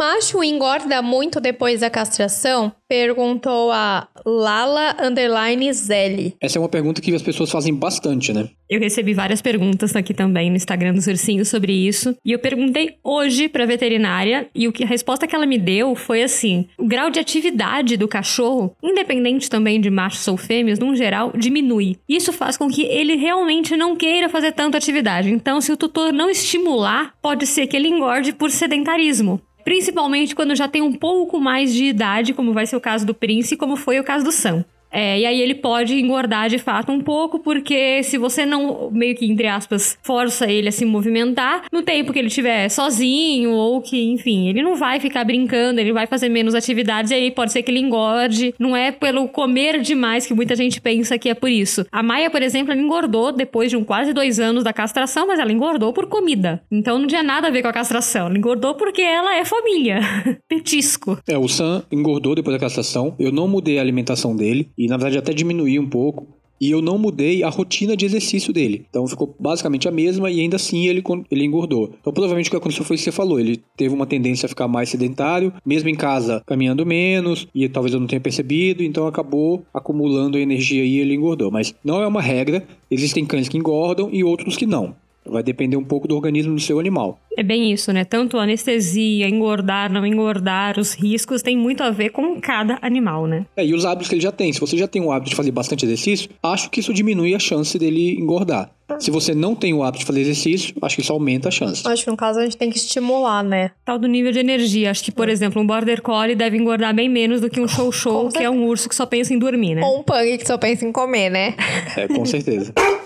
O 0.00 0.02
macho 0.02 0.42
engorda 0.42 1.02
muito 1.02 1.38
depois 1.42 1.80
da 1.80 1.90
castração? 1.90 2.72
Perguntou 2.88 3.70
a 3.70 4.08
Lala 4.24 4.96
Underline 4.98 5.70
Zelli. 5.74 6.34
Essa 6.40 6.56
é 6.56 6.60
uma 6.60 6.70
pergunta 6.70 7.02
que 7.02 7.14
as 7.14 7.20
pessoas 7.20 7.50
fazem 7.50 7.74
bastante, 7.74 8.32
né? 8.32 8.48
Eu 8.68 8.80
recebi 8.80 9.12
várias 9.12 9.42
perguntas 9.42 9.94
aqui 9.94 10.14
também 10.14 10.48
no 10.48 10.56
Instagram 10.56 10.94
dos 10.94 11.06
ursinhos 11.06 11.48
sobre 11.48 11.74
isso. 11.74 12.16
E 12.24 12.32
eu 12.32 12.38
perguntei 12.38 12.96
hoje 13.04 13.46
pra 13.46 13.66
veterinária 13.66 14.48
e 14.54 14.66
o 14.66 14.72
que 14.72 14.84
a 14.84 14.86
resposta 14.86 15.26
que 15.26 15.36
ela 15.36 15.44
me 15.44 15.58
deu 15.58 15.94
foi 15.94 16.22
assim: 16.22 16.66
o 16.78 16.86
grau 16.86 17.10
de 17.10 17.20
atividade 17.20 17.98
do 17.98 18.08
cachorro, 18.08 18.74
independente 18.82 19.50
também 19.50 19.78
de 19.80 19.90
machos 19.90 20.26
ou 20.28 20.36
fêmeas, 20.38 20.78
num 20.78 20.96
geral, 20.96 21.30
diminui. 21.36 21.98
Isso 22.08 22.32
faz 22.32 22.56
com 22.56 22.70
que 22.70 22.84
ele 22.84 23.16
realmente 23.16 23.76
não 23.76 23.94
queira 23.94 24.30
fazer 24.30 24.52
tanta 24.52 24.78
atividade. 24.78 25.30
Então, 25.30 25.60
se 25.60 25.70
o 25.70 25.76
tutor 25.76 26.10
não 26.10 26.30
estimular, 26.30 27.12
pode 27.20 27.46
ser 27.46 27.66
que 27.66 27.76
ele 27.76 27.88
engorde 27.88 28.32
por 28.32 28.50
sedentarismo. 28.50 29.42
Principalmente 29.64 30.34
quando 30.34 30.54
já 30.54 30.68
tem 30.68 30.82
um 30.82 30.92
pouco 30.92 31.40
mais 31.40 31.72
de 31.72 31.84
idade, 31.84 32.34
como 32.34 32.52
vai 32.52 32.66
ser 32.66 32.76
o 32.76 32.80
caso 32.80 33.06
do 33.06 33.14
Prince, 33.14 33.56
como 33.56 33.76
foi 33.76 33.98
o 34.00 34.04
caso 34.04 34.24
do 34.24 34.32
Sam. 34.32 34.64
É, 34.90 35.20
e 35.20 35.26
aí 35.26 35.40
ele 35.40 35.54
pode 35.54 35.94
engordar 35.94 36.48
de 36.48 36.58
fato 36.58 36.90
um 36.90 37.00
pouco, 37.00 37.38
porque 37.38 38.02
se 38.02 38.18
você 38.18 38.44
não, 38.44 38.90
meio 38.90 39.14
que 39.14 39.30
entre 39.30 39.46
aspas, 39.46 39.98
força 40.02 40.50
ele 40.50 40.68
a 40.68 40.72
se 40.72 40.84
movimentar, 40.84 41.64
no 41.72 41.82
tempo 41.82 42.12
que 42.12 42.18
ele 42.18 42.28
estiver 42.28 42.68
sozinho, 42.68 43.50
ou 43.52 43.80
que, 43.80 44.10
enfim, 44.10 44.48
ele 44.48 44.62
não 44.62 44.76
vai 44.76 44.98
ficar 45.00 45.24
brincando, 45.24 45.80
ele 45.80 45.92
vai 45.92 46.06
fazer 46.06 46.28
menos 46.28 46.54
atividades, 46.54 47.10
e 47.10 47.14
aí 47.14 47.30
pode 47.30 47.52
ser 47.52 47.62
que 47.62 47.70
ele 47.70 47.80
engorde. 47.80 48.54
Não 48.58 48.76
é 48.76 48.90
pelo 48.90 49.28
comer 49.28 49.80
demais 49.80 50.26
que 50.26 50.34
muita 50.34 50.56
gente 50.56 50.80
pensa 50.80 51.18
que 51.18 51.28
é 51.28 51.34
por 51.34 51.50
isso. 51.50 51.86
A 51.92 52.02
Maia, 52.02 52.30
por 52.30 52.42
exemplo, 52.42 52.72
ela 52.72 52.80
engordou 52.80 53.32
depois 53.32 53.70
de 53.70 53.76
um 53.76 53.84
quase 53.84 54.12
dois 54.12 54.40
anos 54.40 54.64
da 54.64 54.72
castração, 54.72 55.26
mas 55.26 55.38
ela 55.38 55.52
engordou 55.52 55.92
por 55.92 56.06
comida. 56.06 56.62
Então 56.70 56.98
não 56.98 57.06
tinha 57.06 57.22
nada 57.22 57.48
a 57.48 57.50
ver 57.50 57.62
com 57.62 57.68
a 57.68 57.72
castração. 57.72 58.26
Ela 58.26 58.38
engordou 58.38 58.74
porque 58.74 59.02
ela 59.02 59.36
é 59.36 59.44
família. 59.44 60.00
Petisco. 60.48 61.18
É, 61.28 61.38
o 61.38 61.48
Sam 61.48 61.82
engordou 61.90 62.34
depois 62.34 62.54
da 62.54 62.60
castração. 62.60 63.14
Eu 63.18 63.32
não 63.32 63.46
mudei 63.46 63.78
a 63.78 63.82
alimentação 63.82 64.34
dele. 64.34 64.70
E 64.80 64.86
na 64.86 64.96
verdade 64.96 65.18
até 65.18 65.34
diminuí 65.34 65.78
um 65.78 65.86
pouco 65.86 66.26
e 66.58 66.70
eu 66.70 66.80
não 66.80 66.96
mudei 66.96 67.42
a 67.42 67.50
rotina 67.50 67.94
de 67.94 68.06
exercício 68.06 68.50
dele. 68.50 68.86
Então 68.88 69.06
ficou 69.06 69.34
basicamente 69.38 69.86
a 69.86 69.90
mesma 69.90 70.30
e 70.30 70.40
ainda 70.40 70.56
assim 70.56 70.86
ele, 70.86 71.02
ele 71.30 71.44
engordou. 71.44 71.90
Então 72.00 72.10
provavelmente 72.12 72.48
o 72.48 72.50
que 72.50 72.56
aconteceu 72.56 72.84
foi 72.84 72.96
o 72.96 72.98
que 72.98 73.04
você 73.04 73.12
falou, 73.12 73.38
ele 73.38 73.60
teve 73.76 73.94
uma 73.94 74.06
tendência 74.06 74.46
a 74.46 74.48
ficar 74.48 74.68
mais 74.68 74.88
sedentário, 74.88 75.52
mesmo 75.66 75.90
em 75.90 75.94
casa 75.94 76.42
caminhando 76.46 76.86
menos, 76.86 77.46
e 77.54 77.68
talvez 77.68 77.92
eu 77.92 78.00
não 78.00 78.06
tenha 78.06 78.20
percebido, 78.20 78.82
então 78.82 79.06
acabou 79.06 79.62
acumulando 79.72 80.38
energia 80.38 80.82
e 80.82 80.98
ele 80.98 81.14
engordou. 81.14 81.50
Mas 81.50 81.74
não 81.84 82.02
é 82.02 82.06
uma 82.06 82.22
regra, 82.22 82.66
existem 82.90 83.26
cães 83.26 83.50
que 83.50 83.58
engordam 83.58 84.08
e 84.10 84.24
outros 84.24 84.56
que 84.56 84.64
não. 84.64 84.94
Vai 85.24 85.42
depender 85.42 85.76
um 85.76 85.84
pouco 85.84 86.08
do 86.08 86.16
organismo 86.16 86.54
do 86.54 86.60
seu 86.60 86.78
animal. 86.80 87.20
É 87.36 87.42
bem 87.42 87.72
isso, 87.72 87.92
né? 87.92 88.04
Tanto 88.04 88.38
anestesia, 88.38 89.28
engordar, 89.28 89.92
não 89.92 90.04
engordar, 90.04 90.78
os 90.78 90.94
riscos 90.94 91.42
tem 91.42 91.56
muito 91.56 91.82
a 91.82 91.90
ver 91.90 92.10
com 92.10 92.40
cada 92.40 92.78
animal, 92.82 93.26
né? 93.26 93.46
É, 93.56 93.64
e 93.64 93.74
os 93.74 93.84
hábitos 93.84 94.08
que 94.08 94.14
ele 94.14 94.22
já 94.22 94.32
tem. 94.32 94.52
Se 94.52 94.60
você 94.60 94.76
já 94.76 94.88
tem 94.88 95.02
o 95.02 95.12
hábito 95.12 95.30
de 95.30 95.36
fazer 95.36 95.50
bastante 95.50 95.84
exercício, 95.84 96.30
acho 96.42 96.70
que 96.70 96.80
isso 96.80 96.92
diminui 96.92 97.34
a 97.34 97.38
chance 97.38 97.78
dele 97.78 98.18
engordar. 98.18 98.70
Se 98.98 99.10
você 99.10 99.34
não 99.34 99.54
tem 99.54 99.72
o 99.72 99.82
hábito 99.84 100.00
de 100.00 100.06
fazer 100.06 100.20
exercício, 100.20 100.74
acho 100.82 100.96
que 100.96 101.02
isso 101.02 101.12
aumenta 101.12 101.48
a 101.48 101.50
chance. 101.50 101.86
Acho 101.86 102.04
que 102.04 102.10
no 102.10 102.16
caso 102.16 102.40
a 102.40 102.42
gente 102.42 102.56
tem 102.56 102.70
que 102.70 102.76
estimular, 102.76 103.42
né? 103.42 103.70
Tal 103.84 103.98
do 103.98 104.08
nível 104.08 104.32
de 104.32 104.40
energia. 104.40 104.90
Acho 104.90 105.04
que, 105.04 105.12
por 105.12 105.28
exemplo, 105.28 105.62
um 105.62 105.66
border 105.66 106.02
collie 106.02 106.34
deve 106.34 106.56
engordar 106.56 106.94
bem 106.94 107.08
menos 107.08 107.40
do 107.40 107.48
que 107.48 107.60
um 107.60 107.68
show 107.68 107.92
show, 107.92 108.28
que 108.28 108.42
é 108.42 108.50
um 108.50 108.66
urso 108.66 108.88
que 108.88 108.94
só 108.94 109.06
pensa 109.06 109.32
em 109.32 109.38
dormir, 109.38 109.76
né? 109.76 109.82
Ou 109.82 110.00
um 110.00 110.02
pug 110.02 110.38
que 110.38 110.46
só 110.46 110.58
pensa 110.58 110.84
em 110.84 110.90
comer, 110.90 111.30
né? 111.30 111.54
É, 111.96 112.08
com 112.08 112.24
certeza. 112.24 112.74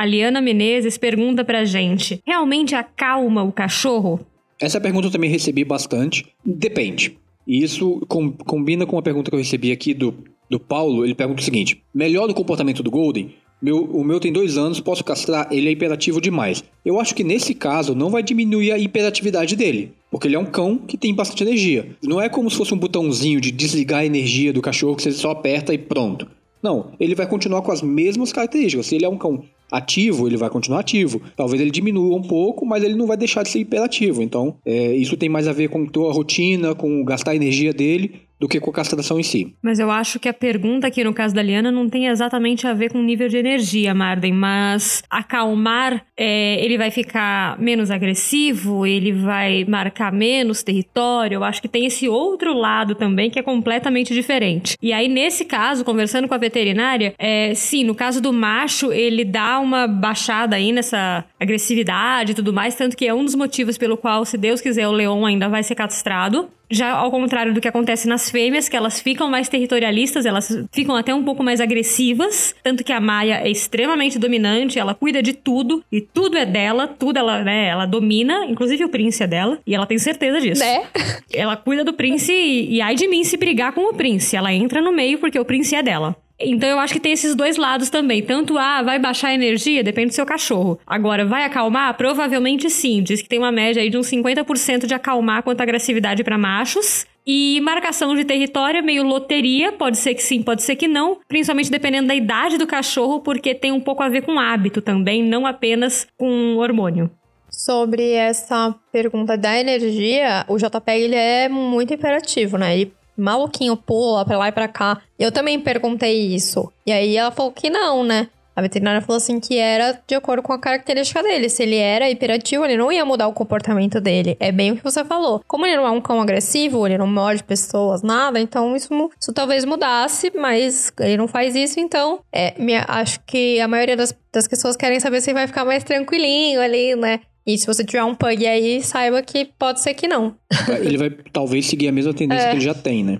A 0.00 0.06
Liana 0.06 0.40
Menezes 0.40 0.96
pergunta 0.96 1.44
pra 1.44 1.62
gente: 1.66 2.22
realmente 2.26 2.74
acalma 2.74 3.42
o 3.42 3.52
cachorro? 3.52 4.18
Essa 4.58 4.80
pergunta 4.80 5.08
eu 5.08 5.10
também 5.10 5.28
recebi 5.28 5.62
bastante. 5.62 6.24
Depende. 6.42 7.18
E 7.46 7.62
isso 7.62 8.00
com, 8.08 8.32
combina 8.32 8.86
com 8.86 8.96
a 8.96 9.02
pergunta 9.02 9.30
que 9.30 9.34
eu 9.34 9.38
recebi 9.38 9.70
aqui 9.70 9.92
do, 9.92 10.14
do 10.48 10.58
Paulo. 10.58 11.04
Ele 11.04 11.14
pergunta 11.14 11.42
o 11.42 11.44
seguinte: 11.44 11.82
melhor 11.94 12.30
o 12.30 12.34
comportamento 12.34 12.82
do 12.82 12.90
Golden? 12.90 13.34
Meu, 13.60 13.84
o 13.84 14.02
meu 14.02 14.18
tem 14.18 14.32
dois 14.32 14.56
anos, 14.56 14.80
posso 14.80 15.04
castrar, 15.04 15.48
ele 15.50 15.68
é 15.68 15.72
hiperativo 15.72 16.18
demais. 16.18 16.64
Eu 16.82 16.98
acho 16.98 17.14
que 17.14 17.22
nesse 17.22 17.54
caso 17.54 17.94
não 17.94 18.08
vai 18.08 18.22
diminuir 18.22 18.72
a 18.72 18.78
hiperatividade 18.78 19.54
dele. 19.54 19.92
Porque 20.10 20.26
ele 20.26 20.34
é 20.34 20.38
um 20.38 20.46
cão 20.46 20.78
que 20.78 20.96
tem 20.96 21.14
bastante 21.14 21.44
energia. 21.44 21.94
Não 22.02 22.18
é 22.18 22.30
como 22.30 22.50
se 22.50 22.56
fosse 22.56 22.72
um 22.72 22.78
botãozinho 22.78 23.38
de 23.38 23.50
desligar 23.50 24.00
a 24.00 24.06
energia 24.06 24.50
do 24.50 24.62
cachorro 24.62 24.96
que 24.96 25.02
você 25.02 25.12
só 25.12 25.32
aperta 25.32 25.74
e 25.74 25.78
pronto. 25.78 26.26
Não, 26.62 26.92
ele 26.98 27.14
vai 27.14 27.26
continuar 27.26 27.60
com 27.60 27.70
as 27.70 27.82
mesmas 27.82 28.32
características. 28.32 28.86
Se 28.86 28.94
ele 28.94 29.04
é 29.04 29.08
um 29.10 29.18
cão 29.18 29.44
ativo, 29.70 30.26
ele 30.26 30.36
vai 30.36 30.50
continuar 30.50 30.80
ativo. 30.80 31.20
Talvez 31.36 31.60
ele 31.60 31.70
diminua 31.70 32.16
um 32.16 32.22
pouco, 32.22 32.66
mas 32.66 32.82
ele 32.82 32.94
não 32.94 33.06
vai 33.06 33.16
deixar 33.16 33.42
de 33.42 33.50
ser 33.50 33.60
hiperativo. 33.60 34.22
Então, 34.22 34.56
é, 34.64 34.94
isso 34.94 35.16
tem 35.16 35.28
mais 35.28 35.46
a 35.46 35.52
ver 35.52 35.68
com 35.68 35.86
a 36.08 36.12
rotina, 36.12 36.74
com 36.74 37.04
gastar 37.04 37.32
a 37.32 37.36
energia 37.36 37.72
dele 37.72 38.29
do 38.40 38.48
que 38.48 38.58
com 38.58 38.70
a 38.70 38.72
castração 38.72 39.20
em 39.20 39.22
si. 39.22 39.54
Mas 39.62 39.78
eu 39.78 39.90
acho 39.90 40.18
que 40.18 40.28
a 40.28 40.32
pergunta 40.32 40.86
aqui 40.86 41.04
no 41.04 41.12
caso 41.12 41.34
da 41.34 41.42
Liana 41.42 41.70
não 41.70 41.90
tem 41.90 42.06
exatamente 42.06 42.66
a 42.66 42.72
ver 42.72 42.90
com 42.90 42.98
o 42.98 43.02
nível 43.02 43.28
de 43.28 43.36
energia, 43.36 43.94
Marden, 43.94 44.32
mas 44.32 45.02
acalmar, 45.10 46.06
é, 46.16 46.64
ele 46.64 46.78
vai 46.78 46.90
ficar 46.90 47.60
menos 47.60 47.90
agressivo, 47.90 48.86
ele 48.86 49.12
vai 49.12 49.66
marcar 49.68 50.10
menos 50.10 50.62
território. 50.62 51.36
Eu 51.36 51.44
acho 51.44 51.60
que 51.60 51.68
tem 51.68 51.84
esse 51.84 52.08
outro 52.08 52.54
lado 52.54 52.94
também 52.94 53.28
que 53.28 53.38
é 53.38 53.42
completamente 53.42 54.14
diferente. 54.14 54.76
E 54.80 54.90
aí, 54.90 55.06
nesse 55.06 55.44
caso, 55.44 55.84
conversando 55.84 56.26
com 56.26 56.34
a 56.34 56.38
veterinária, 56.38 57.14
é, 57.18 57.52
sim, 57.54 57.84
no 57.84 57.94
caso 57.94 58.22
do 58.22 58.32
macho, 58.32 58.90
ele 58.90 59.22
dá 59.22 59.60
uma 59.60 59.86
baixada 59.86 60.56
aí 60.56 60.72
nessa 60.72 61.26
agressividade 61.38 62.32
e 62.32 62.34
tudo 62.34 62.54
mais, 62.54 62.74
tanto 62.74 62.96
que 62.96 63.06
é 63.06 63.12
um 63.12 63.24
dos 63.24 63.34
motivos 63.34 63.76
pelo 63.76 63.98
qual, 63.98 64.24
se 64.24 64.38
Deus 64.38 64.62
quiser, 64.62 64.88
o 64.88 64.92
leão 64.92 65.26
ainda 65.26 65.46
vai 65.48 65.62
ser 65.62 65.74
castrado. 65.74 66.48
Já 66.70 66.92
ao 66.92 67.10
contrário 67.10 67.52
do 67.52 67.60
que 67.60 67.68
acontece 67.68 68.06
nas 68.08 68.30
fêmeas, 68.30 68.68
que 68.68 68.76
elas 68.76 69.00
ficam 69.00 69.28
mais 69.28 69.48
territorialistas, 69.48 70.24
elas 70.24 70.56
ficam 70.72 70.94
até 70.94 71.14
um 71.14 71.24
pouco 71.24 71.42
mais 71.42 71.60
agressivas. 71.60 72.54
Tanto 72.62 72.84
que 72.84 72.92
a 72.92 73.00
Maia 73.00 73.40
é 73.44 73.50
extremamente 73.50 74.18
dominante, 74.18 74.78
ela 74.78 74.94
cuida 74.94 75.22
de 75.22 75.32
tudo, 75.32 75.82
e 75.90 76.00
tudo 76.00 76.36
é 76.36 76.46
dela, 76.46 76.86
tudo 76.86 77.18
ela, 77.18 77.42
né, 77.42 77.66
ela 77.66 77.86
domina, 77.86 78.46
inclusive 78.46 78.84
o 78.84 78.88
príncipe 78.88 79.24
é 79.24 79.26
dela, 79.26 79.58
e 79.66 79.74
ela 79.74 79.86
tem 79.86 79.98
certeza 79.98 80.40
disso. 80.40 80.62
Né? 80.62 80.84
Ela 81.32 81.56
cuida 81.56 81.84
do 81.84 81.92
príncipe 81.92 82.32
e, 82.32 82.76
e 82.76 82.80
ai 82.80 82.94
de 82.94 83.08
mim 83.08 83.24
se 83.24 83.36
brigar 83.36 83.72
com 83.72 83.90
o 83.90 83.94
príncipe. 83.94 84.36
Ela 84.36 84.52
entra 84.52 84.80
no 84.80 84.92
meio 84.92 85.18
porque 85.18 85.38
o 85.38 85.44
príncipe 85.44 85.76
é 85.76 85.82
dela. 85.82 86.16
Então 86.40 86.68
eu 86.68 86.78
acho 86.78 86.94
que 86.94 87.00
tem 87.00 87.12
esses 87.12 87.34
dois 87.34 87.56
lados 87.56 87.90
também. 87.90 88.22
Tanto, 88.22 88.56
ah, 88.56 88.82
vai 88.82 88.98
baixar 88.98 89.28
a 89.28 89.34
energia, 89.34 89.84
depende 89.84 90.08
do 90.08 90.14
seu 90.14 90.24
cachorro. 90.24 90.78
Agora, 90.86 91.26
vai 91.26 91.44
acalmar? 91.44 91.94
Provavelmente 91.96 92.70
sim. 92.70 93.02
Diz 93.02 93.20
que 93.20 93.28
tem 93.28 93.38
uma 93.38 93.52
média 93.52 93.82
aí 93.82 93.90
de 93.90 93.98
uns 93.98 94.10
50% 94.10 94.86
de 94.86 94.94
acalmar 94.94 95.42
quanto 95.42 95.60
à 95.60 95.64
agressividade 95.64 96.24
para 96.24 96.38
machos. 96.38 97.06
E 97.26 97.60
marcação 97.60 98.14
de 98.14 98.24
território 98.24 98.82
meio 98.82 99.02
loteria, 99.02 99.72
pode 99.72 99.98
ser 99.98 100.14
que 100.14 100.22
sim, 100.22 100.42
pode 100.42 100.62
ser 100.62 100.74
que 100.74 100.88
não, 100.88 101.18
principalmente 101.28 101.70
dependendo 101.70 102.08
da 102.08 102.14
idade 102.14 102.56
do 102.56 102.66
cachorro, 102.66 103.20
porque 103.20 103.54
tem 103.54 103.70
um 103.70 103.78
pouco 103.78 104.02
a 104.02 104.08
ver 104.08 104.22
com 104.22 104.38
hábito 104.38 104.80
também, 104.80 105.22
não 105.22 105.46
apenas 105.46 106.06
com 106.16 106.56
hormônio. 106.56 107.10
Sobre 107.50 108.12
essa 108.12 108.74
pergunta 108.90 109.36
da 109.36 109.58
energia, 109.58 110.44
o 110.48 110.56
JPEG 110.56 111.02
ele 111.02 111.14
é 111.14 111.48
muito 111.48 111.92
imperativo, 111.92 112.56
né? 112.56 112.74
Ele 112.74 112.92
maluquinho 113.20 113.76
pula 113.76 114.24
pra 114.24 114.38
lá 114.38 114.48
e 114.48 114.52
pra 114.52 114.68
cá. 114.68 115.00
Eu 115.18 115.30
também 115.30 115.60
perguntei 115.60 116.34
isso. 116.34 116.72
E 116.86 116.92
aí 116.92 117.16
ela 117.16 117.30
falou 117.30 117.52
que 117.52 117.70
não, 117.70 118.02
né? 118.02 118.28
A 118.54 118.62
veterinária 118.62 119.00
falou 119.00 119.16
assim 119.16 119.40
que 119.40 119.56
era 119.56 119.98
de 120.06 120.14
acordo 120.14 120.42
com 120.42 120.52
a 120.52 120.58
característica 120.58 121.22
dele. 121.22 121.48
Se 121.48 121.62
ele 121.62 121.76
era 121.76 122.10
hiperativo, 122.10 122.64
ele 122.64 122.76
não 122.76 122.92
ia 122.92 123.04
mudar 123.04 123.26
o 123.28 123.32
comportamento 123.32 124.00
dele. 124.00 124.36
É 124.38 124.52
bem 124.52 124.72
o 124.72 124.76
que 124.76 124.84
você 124.84 125.02
falou. 125.04 125.42
Como 125.46 125.64
ele 125.64 125.76
não 125.76 125.86
é 125.86 125.90
um 125.90 126.00
cão 126.00 126.20
agressivo, 126.20 126.86
ele 126.86 126.98
não 126.98 127.06
morde 127.06 127.42
pessoas, 127.42 128.02
nada, 128.02 128.38
então 128.38 128.76
isso, 128.76 129.10
isso 129.18 129.32
talvez 129.32 129.64
mudasse, 129.64 130.30
mas 130.36 130.92
ele 131.00 131.16
não 131.16 131.26
faz 131.26 131.54
isso, 131.54 131.80
então 131.80 132.20
é, 132.32 132.54
minha, 132.58 132.84
acho 132.86 133.20
que 133.20 133.58
a 133.60 133.68
maioria 133.68 133.96
das, 133.96 134.14
das 134.32 134.46
pessoas 134.46 134.76
querem 134.76 135.00
saber 135.00 135.20
se 135.20 135.32
vai 135.32 135.46
ficar 135.46 135.64
mais 135.64 135.82
tranquilinho 135.82 136.60
ali, 136.60 136.94
né? 136.94 137.20
E 137.46 137.56
se 137.56 137.66
você 137.66 137.84
tiver 137.84 138.04
um 138.04 138.14
pug 138.14 138.46
aí, 138.46 138.82
saiba 138.82 139.22
que 139.22 139.46
pode 139.58 139.80
ser 139.80 139.94
que 139.94 140.06
não. 140.06 140.34
Ele 140.80 140.98
vai 140.98 141.10
talvez 141.32 141.66
seguir 141.66 141.88
a 141.88 141.92
mesma 141.92 142.12
tendência 142.12 142.44
é. 142.44 142.50
que 142.50 142.56
ele 142.56 142.64
já 142.64 142.74
tem, 142.74 143.02
né? 143.02 143.18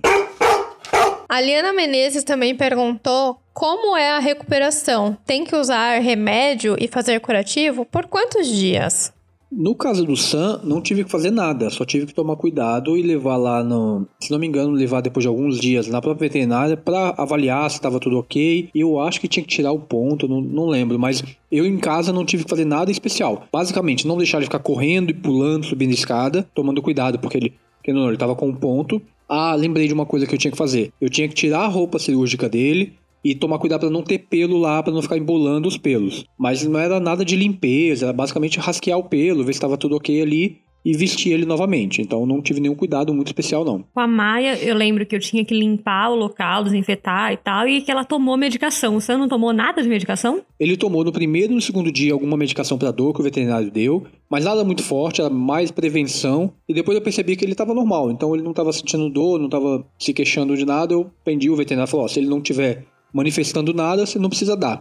A 1.28 1.40
Liana 1.40 1.72
Menezes 1.72 2.24
também 2.24 2.56
perguntou 2.56 3.40
como 3.54 3.96
é 3.96 4.10
a 4.10 4.18
recuperação. 4.18 5.16
Tem 5.24 5.44
que 5.44 5.54
usar 5.54 6.00
remédio 6.00 6.76
e 6.78 6.88
fazer 6.88 7.20
curativo 7.20 7.84
por 7.84 8.06
quantos 8.06 8.48
dias? 8.48 9.12
No 9.52 9.74
caso 9.74 10.04
do 10.04 10.16
Sam, 10.16 10.60
não 10.62 10.80
tive 10.80 11.02
que 11.02 11.10
fazer 11.10 11.32
nada, 11.32 11.70
só 11.70 11.84
tive 11.84 12.06
que 12.06 12.14
tomar 12.14 12.36
cuidado 12.36 12.96
e 12.96 13.02
levar 13.02 13.36
lá 13.36 13.64
no. 13.64 14.06
Se 14.20 14.30
não 14.30 14.38
me 14.38 14.46
engano, 14.46 14.70
levar 14.70 15.00
depois 15.00 15.24
de 15.24 15.28
alguns 15.28 15.58
dias 15.58 15.88
na 15.88 16.00
própria 16.00 16.28
veterinária 16.28 16.76
para 16.76 17.14
avaliar 17.18 17.68
se 17.68 17.76
estava 17.76 17.98
tudo 17.98 18.18
ok. 18.18 18.70
Eu 18.72 19.00
acho 19.00 19.20
que 19.20 19.26
tinha 19.26 19.42
que 19.42 19.48
tirar 19.48 19.72
o 19.72 19.80
ponto, 19.80 20.28
não, 20.28 20.40
não 20.40 20.66
lembro, 20.66 21.00
mas 21.00 21.24
eu 21.50 21.66
em 21.66 21.78
casa 21.78 22.12
não 22.12 22.24
tive 22.24 22.44
que 22.44 22.50
fazer 22.50 22.64
nada 22.64 22.92
especial. 22.92 23.44
Basicamente, 23.52 24.06
não 24.06 24.16
deixar 24.16 24.38
ele 24.38 24.46
ficar 24.46 24.60
correndo 24.60 25.10
e 25.10 25.14
pulando, 25.14 25.66
subindo 25.66 25.92
escada, 25.92 26.48
tomando 26.54 26.80
cuidado, 26.80 27.18
porque 27.18 27.36
ele, 27.36 27.54
porque 27.78 27.92
não, 27.92 28.06
ele 28.06 28.16
tava 28.16 28.36
com 28.36 28.48
um 28.48 28.54
ponto. 28.54 29.02
Ah, 29.28 29.56
lembrei 29.56 29.88
de 29.88 29.94
uma 29.94 30.06
coisa 30.06 30.26
que 30.26 30.34
eu 30.34 30.38
tinha 30.38 30.52
que 30.52 30.56
fazer. 30.56 30.92
Eu 31.00 31.10
tinha 31.10 31.26
que 31.26 31.34
tirar 31.34 31.64
a 31.64 31.68
roupa 31.68 31.98
cirúrgica 31.98 32.48
dele, 32.48 32.94
e 33.24 33.34
tomar 33.34 33.58
cuidado 33.58 33.80
para 33.80 33.90
não 33.90 34.02
ter 34.02 34.18
pelo 34.18 34.58
lá, 34.58 34.82
para 34.82 34.92
não 34.92 35.02
ficar 35.02 35.18
embolando 35.18 35.68
os 35.68 35.76
pelos. 35.76 36.24
Mas 36.38 36.64
não 36.64 36.78
era 36.78 37.00
nada 37.00 37.24
de 37.24 37.36
limpeza, 37.36 38.06
era 38.06 38.12
basicamente 38.12 38.58
rasquear 38.58 38.98
o 38.98 39.04
pelo, 39.04 39.44
ver 39.44 39.52
se 39.52 39.58
estava 39.58 39.76
tudo 39.76 39.96
ok 39.96 40.20
ali 40.20 40.60
e 40.84 40.96
vestir 40.96 41.32
ele 41.32 41.44
novamente. 41.44 42.00
Então 42.00 42.24
não 42.26 42.40
tive 42.40 42.60
nenhum 42.60 42.74
cuidado 42.74 43.12
muito 43.12 43.28
especial, 43.28 43.64
não. 43.64 43.84
Com 43.92 44.00
a 44.00 44.06
Maia, 44.06 44.58
eu 44.62 44.74
lembro 44.74 45.04
que 45.04 45.14
eu 45.14 45.20
tinha 45.20 45.44
que 45.44 45.54
limpar 45.54 46.10
o 46.10 46.14
local, 46.14 46.64
desinfetar 46.64 47.32
e 47.32 47.36
tal, 47.36 47.68
e 47.68 47.82
que 47.82 47.90
ela 47.90 48.04
tomou 48.04 48.36
medicação. 48.36 48.98
Você 48.98 49.16
não 49.16 49.28
tomou 49.28 49.52
nada 49.52 49.82
de 49.82 49.88
medicação? 49.88 50.42
Ele 50.58 50.76
tomou 50.76 51.04
no 51.04 51.12
primeiro 51.12 51.52
e 51.52 51.54
no 51.54 51.60
segundo 51.60 51.90
dia 51.90 52.12
alguma 52.12 52.36
medicação 52.36 52.78
para 52.78 52.90
dor 52.90 53.14
que 53.14 53.20
o 53.20 53.24
veterinário 53.24 53.70
deu, 53.70 54.06
mas 54.28 54.44
nada 54.44 54.64
muito 54.64 54.82
forte, 54.82 55.20
era 55.20 55.30
mais 55.30 55.70
prevenção. 55.70 56.52
E 56.68 56.74
depois 56.74 56.96
eu 56.96 57.02
percebi 57.02 57.36
que 57.36 57.44
ele 57.44 57.52
estava 57.52 57.74
normal, 57.74 58.10
então 58.10 58.34
ele 58.34 58.42
não 58.42 58.50
estava 58.50 58.72
sentindo 58.72 59.10
dor, 59.10 59.38
não 59.38 59.46
estava 59.46 59.84
se 59.98 60.12
queixando 60.12 60.56
de 60.56 60.64
nada. 60.64 60.94
Eu 60.94 61.10
pendi 61.24 61.50
o 61.50 61.56
veterinário 61.56 61.88
e 61.88 61.90
falou: 61.90 62.06
oh, 62.06 62.08
se 62.08 62.18
ele 62.18 62.28
não 62.28 62.40
tiver 62.40 62.86
manifestando 63.12 63.72
nada, 63.72 64.06
você 64.06 64.18
não 64.18 64.28
precisa 64.28 64.56
dar. 64.56 64.78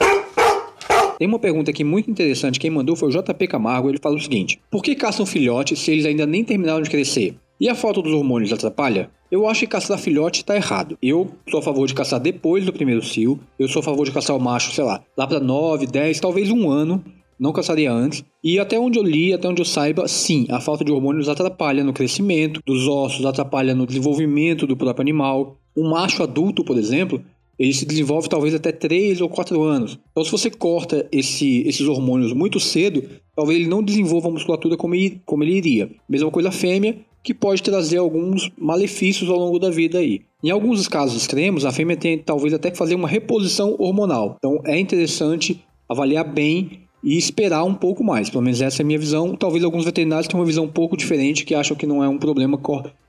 Tem 1.17 1.27
uma 1.27 1.37
pergunta 1.37 1.69
aqui 1.69 1.83
muito 1.83 2.09
interessante. 2.09 2.59
Quem 2.59 2.69
mandou 2.69 2.95
foi 2.95 3.09
o 3.09 3.11
JP 3.11 3.47
Camargo. 3.47 3.89
Ele 3.89 3.99
fala 4.01 4.15
o 4.15 4.21
seguinte: 4.21 4.59
Por 4.71 4.81
que 4.81 4.95
caçam 4.95 5.25
filhotes 5.25 5.77
se 5.79 5.91
eles 5.91 6.05
ainda 6.05 6.25
nem 6.25 6.45
terminaram 6.45 6.81
de 6.81 6.89
crescer? 6.89 7.35
E 7.59 7.67
a 7.67 7.75
falta 7.75 8.01
dos 8.01 8.13
hormônios 8.13 8.53
atrapalha? 8.53 9.09
Eu 9.29 9.45
acho 9.45 9.59
que 9.59 9.67
castrar 9.67 9.99
filhote 9.99 10.45
tá 10.45 10.55
errado. 10.55 10.97
Eu 11.03 11.29
sou 11.49 11.59
a 11.59 11.63
favor 11.63 11.85
de 11.85 11.93
castrar 11.93 12.21
depois 12.21 12.65
do 12.65 12.71
primeiro 12.71 13.03
cio. 13.03 13.37
Eu 13.59 13.67
sou 13.67 13.81
a 13.81 13.83
favor 13.83 14.05
de 14.05 14.13
castrar 14.13 14.37
o 14.37 14.41
macho, 14.41 14.71
sei 14.71 14.83
lá, 14.83 15.01
lá 15.15 15.27
pra 15.27 15.41
9, 15.41 15.85
10, 15.85 16.21
talvez 16.21 16.49
um 16.49 16.69
ano. 16.69 17.03
Não 17.37 17.51
caçaria 17.51 17.91
antes. 17.91 18.23
E 18.41 18.57
até 18.57 18.79
onde 18.79 18.97
eu 18.97 19.03
li, 19.03 19.33
até 19.33 19.47
onde 19.47 19.61
eu 19.61 19.65
saiba, 19.65 20.07
sim, 20.07 20.45
a 20.49 20.61
falta 20.61 20.85
de 20.85 20.91
hormônios 20.91 21.27
atrapalha 21.27 21.83
no 21.83 21.93
crescimento 21.93 22.61
dos 22.65 22.87
ossos, 22.87 23.25
atrapalha 23.25 23.75
no 23.75 23.85
desenvolvimento 23.85 24.65
do 24.65 24.77
próprio 24.77 25.01
animal. 25.01 25.57
Um 25.75 25.89
macho 25.89 26.23
adulto, 26.23 26.63
por 26.63 26.77
exemplo, 26.77 27.21
ele 27.59 27.73
se 27.73 27.85
desenvolve 27.85 28.29
talvez 28.29 28.55
até 28.55 28.71
3 28.71 29.19
ou 29.19 29.27
4 29.27 29.61
anos. 29.61 29.99
Então, 30.11 30.23
se 30.23 30.31
você 30.31 30.49
corta 30.49 31.05
esse, 31.11 31.61
esses 31.67 31.85
hormônios 31.85 32.31
muito 32.31 32.59
cedo, 32.59 33.03
talvez 33.35 33.59
ele 33.59 33.69
não 33.69 33.83
desenvolva 33.83 34.29
a 34.29 34.31
musculatura 34.31 34.77
como 34.77 34.95
ele, 34.95 35.21
como 35.25 35.43
ele 35.43 35.57
iria. 35.57 35.89
Mesma 36.07 36.31
coisa 36.31 36.47
a 36.47 36.53
fêmea, 36.53 36.97
que 37.21 37.33
pode 37.33 37.61
trazer 37.61 37.97
alguns 37.97 38.49
malefícios 38.57 39.29
ao 39.29 39.37
longo 39.37 39.59
da 39.59 39.69
vida 39.69 39.99
aí. 39.99 40.21
Em 40.41 40.49
alguns 40.49 40.87
casos 40.87 41.21
extremos, 41.21 41.65
a 41.65 41.71
fêmea 41.71 41.97
tem 41.97 42.17
talvez 42.17 42.53
até 42.53 42.71
que 42.71 42.77
fazer 42.77 42.95
uma 42.95 43.09
reposição 43.09 43.75
hormonal. 43.77 44.37
Então 44.37 44.61
é 44.65 44.79
interessante 44.79 45.61
avaliar 45.87 46.23
bem 46.23 46.87
e 47.03 47.17
esperar 47.17 47.63
um 47.65 47.73
pouco 47.73 48.03
mais. 48.03 48.29
Pelo 48.29 48.43
menos 48.43 48.61
essa 48.61 48.81
é 48.81 48.83
a 48.83 48.85
minha 48.85 48.99
visão. 48.99 49.35
Talvez 49.35 49.63
alguns 49.63 49.83
veterinários 49.83 50.27
tenham 50.27 50.39
uma 50.39 50.45
visão 50.45 50.63
um 50.63 50.71
pouco 50.71 50.95
diferente 50.95 51.43
que 51.43 51.55
acham 51.55 51.75
que 51.75 51.85
não 51.85 52.03
é 52.03 52.07
um 52.07 52.17
problema 52.17 52.59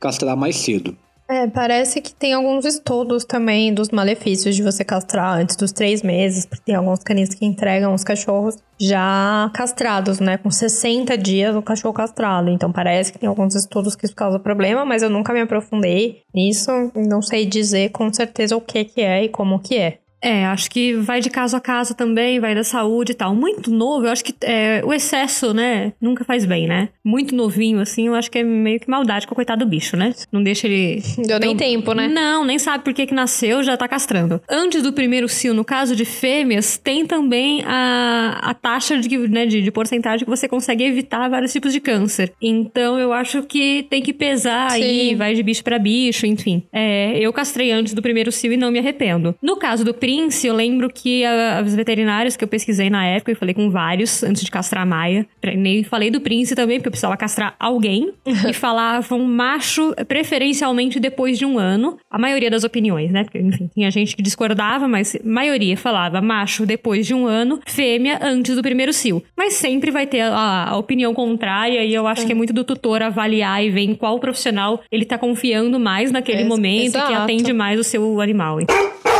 castrar 0.00 0.36
mais 0.36 0.56
cedo. 0.56 0.96
É, 1.30 1.46
parece 1.46 2.00
que 2.00 2.12
tem 2.12 2.32
alguns 2.32 2.64
estudos 2.64 3.24
também 3.24 3.72
dos 3.72 3.90
malefícios 3.90 4.56
de 4.56 4.64
você 4.64 4.84
castrar 4.84 5.38
antes 5.38 5.54
dos 5.54 5.70
três 5.70 6.02
meses, 6.02 6.44
porque 6.44 6.64
tem 6.64 6.74
alguns 6.74 7.04
caninos 7.04 7.32
que 7.36 7.46
entregam 7.46 7.94
os 7.94 8.02
cachorros 8.02 8.56
já 8.80 9.48
castrados, 9.54 10.18
né? 10.18 10.38
Com 10.38 10.50
60 10.50 11.16
dias 11.16 11.54
o 11.54 11.62
cachorro 11.62 11.94
castrado. 11.94 12.50
Então 12.50 12.72
parece 12.72 13.12
que 13.12 13.18
tem 13.18 13.28
alguns 13.28 13.54
estudos 13.54 13.94
que 13.94 14.06
isso 14.06 14.14
causa 14.16 14.40
problema, 14.40 14.84
mas 14.84 15.04
eu 15.04 15.10
nunca 15.10 15.32
me 15.32 15.40
aprofundei 15.40 16.22
nisso. 16.34 16.68
Não 16.96 17.22
sei 17.22 17.46
dizer 17.46 17.90
com 17.90 18.12
certeza 18.12 18.56
o 18.56 18.60
que, 18.60 18.84
que 18.84 19.00
é 19.00 19.24
e 19.24 19.28
como 19.28 19.60
que 19.60 19.76
é. 19.78 19.99
É, 20.22 20.44
acho 20.46 20.70
que 20.70 20.94
vai 20.94 21.20
de 21.20 21.30
caso 21.30 21.56
a 21.56 21.60
caso 21.60 21.94
também, 21.94 22.40
vai 22.40 22.54
da 22.54 22.64
saúde 22.64 23.12
e 23.12 23.14
tal. 23.14 23.34
Muito 23.34 23.70
novo, 23.70 24.06
eu 24.06 24.10
acho 24.10 24.24
que 24.24 24.34
é, 24.42 24.82
o 24.84 24.92
excesso, 24.92 25.54
né, 25.54 25.92
nunca 26.00 26.24
faz 26.24 26.44
bem, 26.44 26.66
né? 26.66 26.90
Muito 27.04 27.34
novinho, 27.34 27.80
assim, 27.80 28.08
eu 28.08 28.14
acho 28.14 28.30
que 28.30 28.38
é 28.38 28.42
meio 28.42 28.78
que 28.78 28.90
maldade 28.90 29.26
com 29.26 29.32
o 29.32 29.36
coitado 29.36 29.64
do 29.64 29.68
bicho, 29.68 29.96
né? 29.96 30.14
Não 30.30 30.42
deixa 30.42 30.66
ele. 30.66 31.02
Deu 31.26 31.38
nem 31.38 31.56
tempo, 31.56 31.92
né? 31.92 32.08
Não, 32.08 32.44
nem 32.44 32.58
sabe 32.58 32.84
por 32.84 32.92
que, 32.92 33.06
que 33.06 33.14
nasceu, 33.14 33.62
já 33.62 33.76
tá 33.76 33.88
castrando. 33.88 34.40
Antes 34.48 34.82
do 34.82 34.92
primeiro 34.92 35.28
cio, 35.28 35.54
no 35.54 35.64
caso 35.64 35.96
de 35.96 36.04
fêmeas, 36.04 36.76
tem 36.76 37.06
também 37.06 37.62
a, 37.66 38.38
a 38.42 38.54
taxa 38.54 38.98
de, 38.98 39.16
né, 39.28 39.46
de, 39.46 39.62
de 39.62 39.70
porcentagem 39.70 40.24
que 40.24 40.30
você 40.30 40.46
consegue 40.48 40.84
evitar 40.84 41.28
vários 41.28 41.52
tipos 41.52 41.72
de 41.72 41.80
câncer. 41.80 42.32
Então 42.40 42.98
eu 42.98 43.12
acho 43.12 43.42
que 43.42 43.86
tem 43.88 44.02
que 44.02 44.12
pesar 44.12 44.70
Sim. 44.72 44.82
aí, 44.82 45.14
vai 45.14 45.34
de 45.34 45.42
bicho 45.42 45.64
para 45.64 45.78
bicho, 45.78 46.26
enfim. 46.26 46.62
É, 46.72 47.18
eu 47.18 47.32
castrei 47.32 47.70
antes 47.70 47.94
do 47.94 48.02
primeiro 48.02 48.30
cio 48.30 48.52
e 48.52 48.56
não 48.56 48.70
me 48.70 48.78
arrependo. 48.78 49.34
No 49.42 49.56
caso 49.56 49.84
do 49.84 49.94
Prince, 50.10 50.44
eu 50.44 50.56
lembro 50.56 50.90
que 50.92 51.24
a, 51.24 51.60
as 51.60 51.72
veterinárias 51.72 52.36
que 52.36 52.42
eu 52.42 52.48
pesquisei 52.48 52.90
na 52.90 53.06
época, 53.06 53.30
eu 53.30 53.36
falei 53.36 53.54
com 53.54 53.70
vários 53.70 54.24
antes 54.24 54.42
de 54.42 54.50
castrar 54.50 54.82
a 54.82 54.86
Maia. 54.86 55.24
Nem 55.56 55.84
falei 55.84 56.10
do 56.10 56.20
Prince 56.20 56.52
também, 56.56 56.78
porque 56.78 56.88
eu 56.88 56.90
precisava 56.90 57.16
castrar 57.16 57.54
alguém. 57.60 58.12
e 58.26 58.52
falavam 58.52 59.20
macho, 59.20 59.94
preferencialmente 60.08 60.98
depois 60.98 61.38
de 61.38 61.46
um 61.46 61.60
ano. 61.60 61.96
A 62.10 62.18
maioria 62.18 62.50
das 62.50 62.64
opiniões, 62.64 63.12
né? 63.12 63.22
Porque, 63.22 63.38
enfim, 63.38 63.70
tinha 63.72 63.88
gente 63.88 64.16
que 64.16 64.22
discordava, 64.22 64.88
mas 64.88 65.14
a 65.14 65.20
maioria 65.22 65.76
falava 65.76 66.20
macho 66.20 66.66
depois 66.66 67.06
de 67.06 67.14
um 67.14 67.24
ano, 67.24 67.60
fêmea 67.64 68.18
antes 68.20 68.56
do 68.56 68.62
primeiro 68.62 68.92
cio. 68.92 69.22
Mas 69.36 69.54
sempre 69.54 69.92
vai 69.92 70.08
ter 70.08 70.22
a, 70.22 70.70
a 70.70 70.76
opinião 70.76 71.14
contrária, 71.14 71.84
e 71.84 71.94
eu 71.94 72.08
acho 72.08 72.22
é. 72.22 72.26
que 72.26 72.32
é 72.32 72.34
muito 72.34 72.52
do 72.52 72.64
tutor 72.64 73.00
avaliar 73.00 73.64
e 73.64 73.70
ver 73.70 73.82
em 73.82 73.94
qual 73.94 74.18
profissional 74.18 74.80
ele 74.90 75.04
tá 75.04 75.16
confiando 75.16 75.78
mais 75.78 76.10
naquele 76.10 76.42
é, 76.42 76.44
momento, 76.44 76.86
exato. 76.86 77.06
que 77.06 77.14
atende 77.14 77.52
mais 77.52 77.78
o 77.78 77.84
seu 77.84 78.20
animal. 78.20 78.60
Então. 78.60 79.19